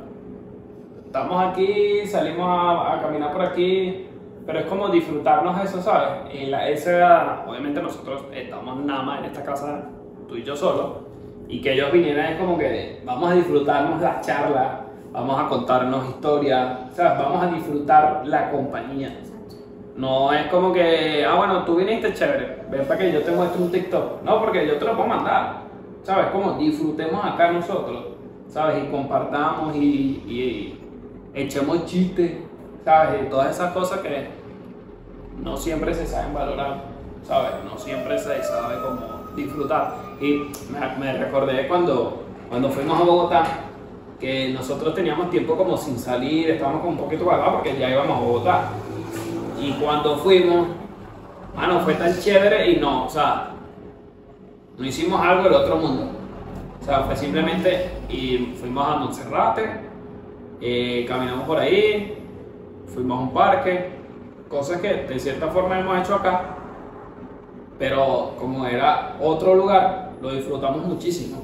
[1.04, 4.06] estamos aquí, salimos a, caminar por aquí,
[4.46, 6.32] pero es como disfrutarnos eso, ¿sabes?
[6.32, 9.82] Y la, esa, obviamente nosotros estamos nada más en esta casa,
[10.28, 11.00] tú y yo solo,
[11.48, 14.80] y que ellos vinieran es como que vamos a disfrutarnos la charla,
[15.12, 17.18] vamos a contarnos historias, ¿sabes?
[17.18, 19.16] Vamos a disfrutar la compañía.
[19.98, 23.60] No es como que, ah, bueno, tú viniste chévere, ven para que yo te muestre
[23.60, 24.22] un TikTok.
[24.22, 25.62] No, porque yo te lo puedo mandar.
[26.04, 26.26] ¿Sabes?
[26.28, 28.04] Como disfrutemos acá nosotros,
[28.48, 28.84] ¿sabes?
[28.84, 30.80] Y compartamos y, y
[31.34, 32.38] echemos chistes,
[32.84, 33.22] ¿sabes?
[33.24, 34.28] Y todas esas cosas que
[35.42, 36.84] no siempre se saben valorar,
[37.24, 37.50] ¿sabes?
[37.64, 39.00] No siempre se sabe cómo
[39.34, 39.96] disfrutar.
[40.20, 43.44] Y me, recordé cuando, cuando fuimos a Bogotá,
[44.20, 48.16] que nosotros teníamos tiempo como sin salir, estábamos como un poquito guardados porque ya íbamos
[48.16, 48.70] a Bogotá.
[49.60, 50.68] Y cuando fuimos,
[51.54, 53.50] mano, fue tan chévere y no, o sea,
[54.76, 56.10] no hicimos algo del otro mundo.
[56.80, 59.68] O sea, fue simplemente, y fuimos a Monserrate,
[60.60, 62.18] eh, caminamos por ahí,
[62.86, 63.90] fuimos a un parque,
[64.48, 66.56] cosas que de cierta forma hemos hecho acá,
[67.78, 71.42] pero como era otro lugar, lo disfrutamos muchísimo,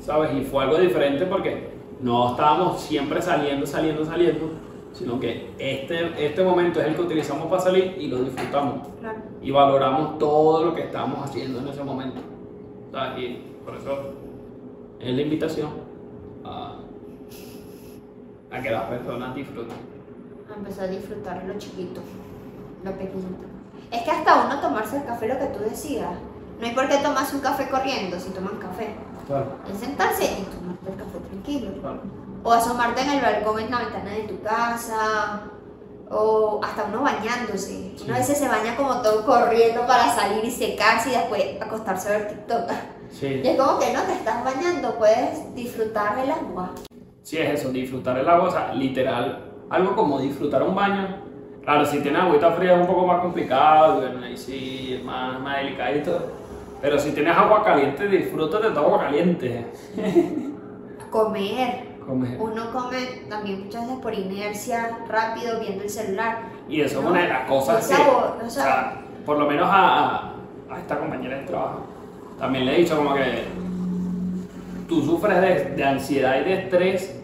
[0.00, 0.30] ¿sabes?
[0.34, 4.50] Y fue algo diferente porque no estábamos siempre saliendo, saliendo, saliendo,
[4.96, 8.88] sino que este, este momento es el que utilizamos para salir y lo disfrutamos.
[9.00, 9.18] Claro.
[9.42, 12.20] Y valoramos todo lo que estamos haciendo en ese momento.
[12.90, 13.18] ¿sabes?
[13.18, 14.14] Y por eso
[14.98, 15.68] es la invitación
[16.44, 16.76] a,
[18.50, 19.76] a que las personas disfruten.
[20.50, 22.00] A empezar a disfrutar lo chiquito,
[22.82, 23.44] lo pequeñito.
[23.90, 26.14] Es que hasta uno tomarse el café, lo que tú decías.
[26.58, 28.94] No hay por qué tomarse un café corriendo si toman café.
[29.26, 29.56] Claro.
[29.70, 31.70] Es sentarse y tomarte el café tranquilo.
[31.82, 32.00] claro.
[32.46, 35.50] O asomarte en el balcón en la ventana de tu casa.
[36.08, 37.96] O hasta uno bañándose.
[38.04, 42.08] Uno a veces se baña como todo corriendo para salir y secarse y después acostarse
[42.08, 42.70] a ver TikTok.
[43.10, 43.40] Sí.
[43.42, 46.70] Y es como que no te estás bañando, puedes disfrutar del agua.
[47.24, 51.20] Sí, es eso, disfrutar el agua, o sea, literal, algo como disfrutar un baño.
[51.64, 55.40] Claro, si tienes agüita fría es un poco más complicado, bueno, ahí sí es más,
[55.40, 56.30] más delicadito.
[56.80, 59.66] Pero si tienes agua caliente, disfrútate de tu agua caliente.
[61.10, 61.95] Comer.
[62.08, 62.96] Uno come
[63.28, 66.38] también muchas veces por inercia, rápido, viendo el celular.
[66.68, 69.46] Y eso es una de las cosas que, sabor, o o sea- sea, por lo
[69.46, 70.32] menos a, a-
[70.70, 71.80] a esta compañera de trabajo,
[72.38, 73.44] también le he dicho como que
[74.88, 77.20] tú sufres de, de ansiedad y de estrés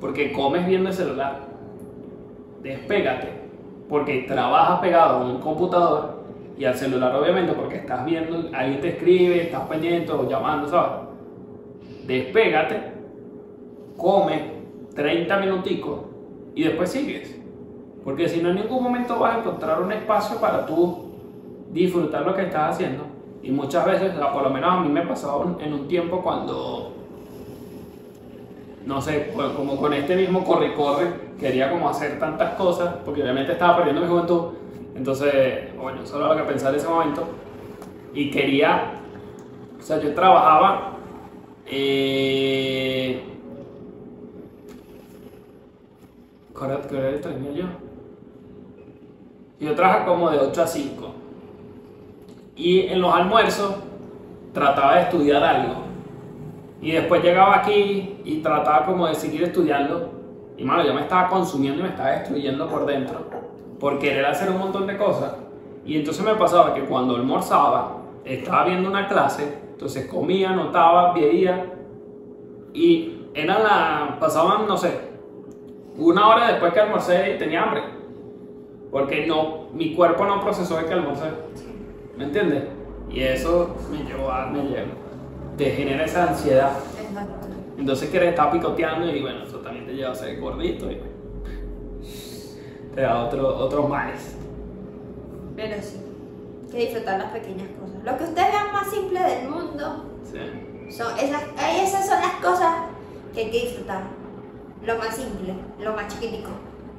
[0.00, 1.40] porque comes viendo el celular.
[2.62, 3.28] Despégate,
[3.88, 6.20] porque trabajas pegado a un computador
[6.58, 10.90] y al celular obviamente porque estás viendo, alguien te escribe, estás pendiente o llamando, ¿sabes?
[12.06, 12.92] Despégate,
[14.00, 14.52] come
[14.94, 16.00] 30 minuticos
[16.54, 17.36] y después sigues.
[18.04, 21.10] Porque si no en ningún momento vas a encontrar un espacio para tú
[21.70, 23.04] disfrutar lo que estás haciendo.
[23.42, 26.92] Y muchas veces, por lo menos a mí me pasaba un- en un tiempo cuando,
[28.86, 31.06] no sé, como con este mismo corre-corre,
[31.38, 34.42] quería como hacer tantas cosas, porque obviamente estaba perdiendo mi juventud.
[34.94, 37.24] Entonces, bueno, solo lo que pensar en ese momento.
[38.14, 38.92] Y quería,
[39.78, 40.96] o sea, yo trabajaba
[41.72, 43.22] eh,
[46.60, 47.64] ¿Qué hora, qué hora tenía yo?
[49.60, 51.14] Yo trabajo como de 8 a 5.
[52.54, 53.76] Y en los almuerzos
[54.52, 55.76] trataba de estudiar algo.
[56.82, 60.10] Y después llegaba aquí y trataba como de seguir estudiando.
[60.58, 63.20] Y mano, yo me estaba consumiendo y me estaba destruyendo por dentro.
[63.78, 65.36] Por querer hacer un montón de cosas.
[65.86, 71.72] Y entonces me pasaba que cuando almorzaba, estaba viendo una clase, entonces comía, notaba, veía.
[72.74, 74.18] Y eran la.
[74.20, 75.09] pasaban, no sé,
[76.00, 77.82] una hora después que almorcé tenía hambre.
[78.90, 81.28] Porque no, mi cuerpo no procesó de que almorcé.
[82.16, 82.64] ¿Me entiendes?
[83.08, 84.46] Y eso me llevó a.
[84.46, 84.92] me llevó.
[85.56, 86.72] Te genera esa ansiedad.
[87.00, 87.46] Exacto.
[87.78, 91.00] Entonces quieres estar picoteando y bueno, eso también te lleva a ser gordito y
[92.94, 94.36] te da otro, otros males.
[95.56, 96.00] Pero sí,
[96.70, 98.02] que disfrutar las pequeñas cosas.
[98.04, 100.92] Lo que ustedes vean más simple del mundo, Sí.
[100.92, 101.42] son esas,
[101.82, 102.74] esas son las cosas
[103.34, 104.02] que hay que disfrutar.
[104.82, 106.50] Lo más simple, lo más chiquitico.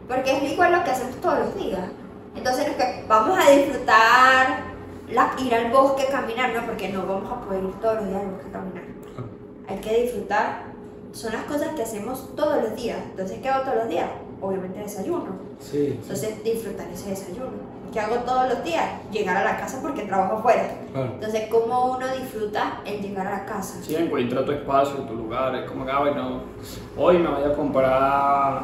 [0.07, 1.89] Porque es igual lo que hacemos todos los días.
[2.35, 4.63] Entonces es que vamos a disfrutar
[5.09, 8.21] la- ir al bosque, caminar, no, porque no vamos a poder ir todos los días
[8.21, 8.83] al bosque a caminar.
[9.67, 10.71] Hay que disfrutar.
[11.11, 12.97] Son las cosas que hacemos todos los días.
[13.11, 14.09] Entonces, ¿qué hago todos los días?
[14.39, 15.35] Obviamente desayuno.
[15.59, 15.99] Sí.
[16.01, 17.51] Entonces, disfrutar ese desayuno.
[17.91, 18.85] ¿Qué hago todos los días?
[19.11, 20.75] Llegar a la casa porque trabajo afuera.
[20.93, 21.09] Claro.
[21.15, 23.83] Entonces, ¿cómo uno disfruta el llegar a la casa?
[23.83, 26.41] Sí, encuentra tu espacio, tu lugar, es como que, ah, bueno,
[26.95, 28.61] hoy me voy a comprar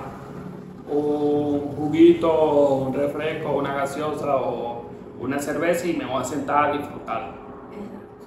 [0.90, 4.86] un juguito, un refresco, una gaseosa o
[5.20, 7.32] una cerveza y me voy a sentar a disfrutar.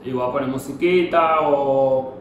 [0.05, 2.13] Y voy a poner musiquita o,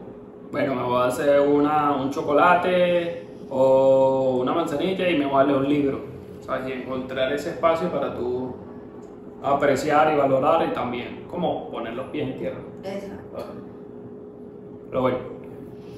[0.50, 5.44] bueno, me voy a hacer una, un chocolate o una manzanilla y me voy a
[5.44, 6.00] leer un libro.
[6.40, 6.68] ¿Sabes?
[6.68, 8.49] Y encontrar ese espacio para tú
[9.42, 12.58] apreciar y valorar y también como poner los pies en tierra.
[12.84, 13.54] Exacto.
[14.88, 15.18] Pero bueno,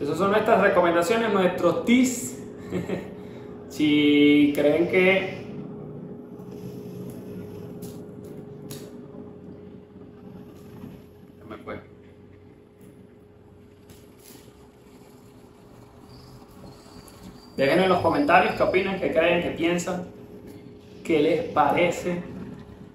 [0.01, 2.38] esas son nuestras recomendaciones, nuestros tips.
[3.72, 5.47] si creen que
[11.49, 11.80] me fue.
[17.57, 20.07] Dejen en los comentarios qué opinan, qué creen, qué piensan,
[21.03, 22.22] qué les parece,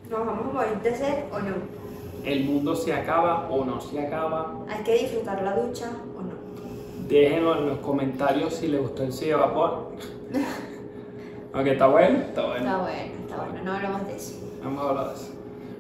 [0.10, 1.78] ¿Nos vamos a morir de sed o no?
[2.28, 4.54] el mundo se acaba o no se acaba.
[4.68, 7.08] ¿Hay que disfrutar la ducha o no?
[7.08, 9.94] Déjenlo en los comentarios si les gustó el sí de vapor.
[11.54, 12.66] Aunque está bueno, está bueno.
[12.66, 14.36] Está bueno, está bueno, no hablamos de eso.
[14.62, 15.34] Vamos a hablar de eso.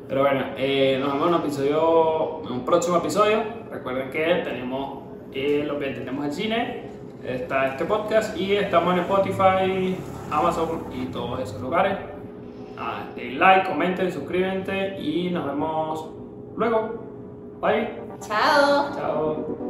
[0.07, 3.43] Pero bueno, eh, nos vemos en un episodio, en un próximo episodio.
[3.69, 5.03] Recuerden que tenemos
[5.33, 6.83] eh, lo que tenemos en cine,
[7.25, 9.97] está este podcast y estamos en Spotify,
[10.31, 12.16] Amazon y todos esos lugares.
[12.77, 16.09] Ah, den like, comenten, suscríbete y nos vemos
[16.55, 17.59] luego.
[17.59, 17.89] Bye.
[18.19, 18.93] Chao.
[18.95, 19.66] Chao.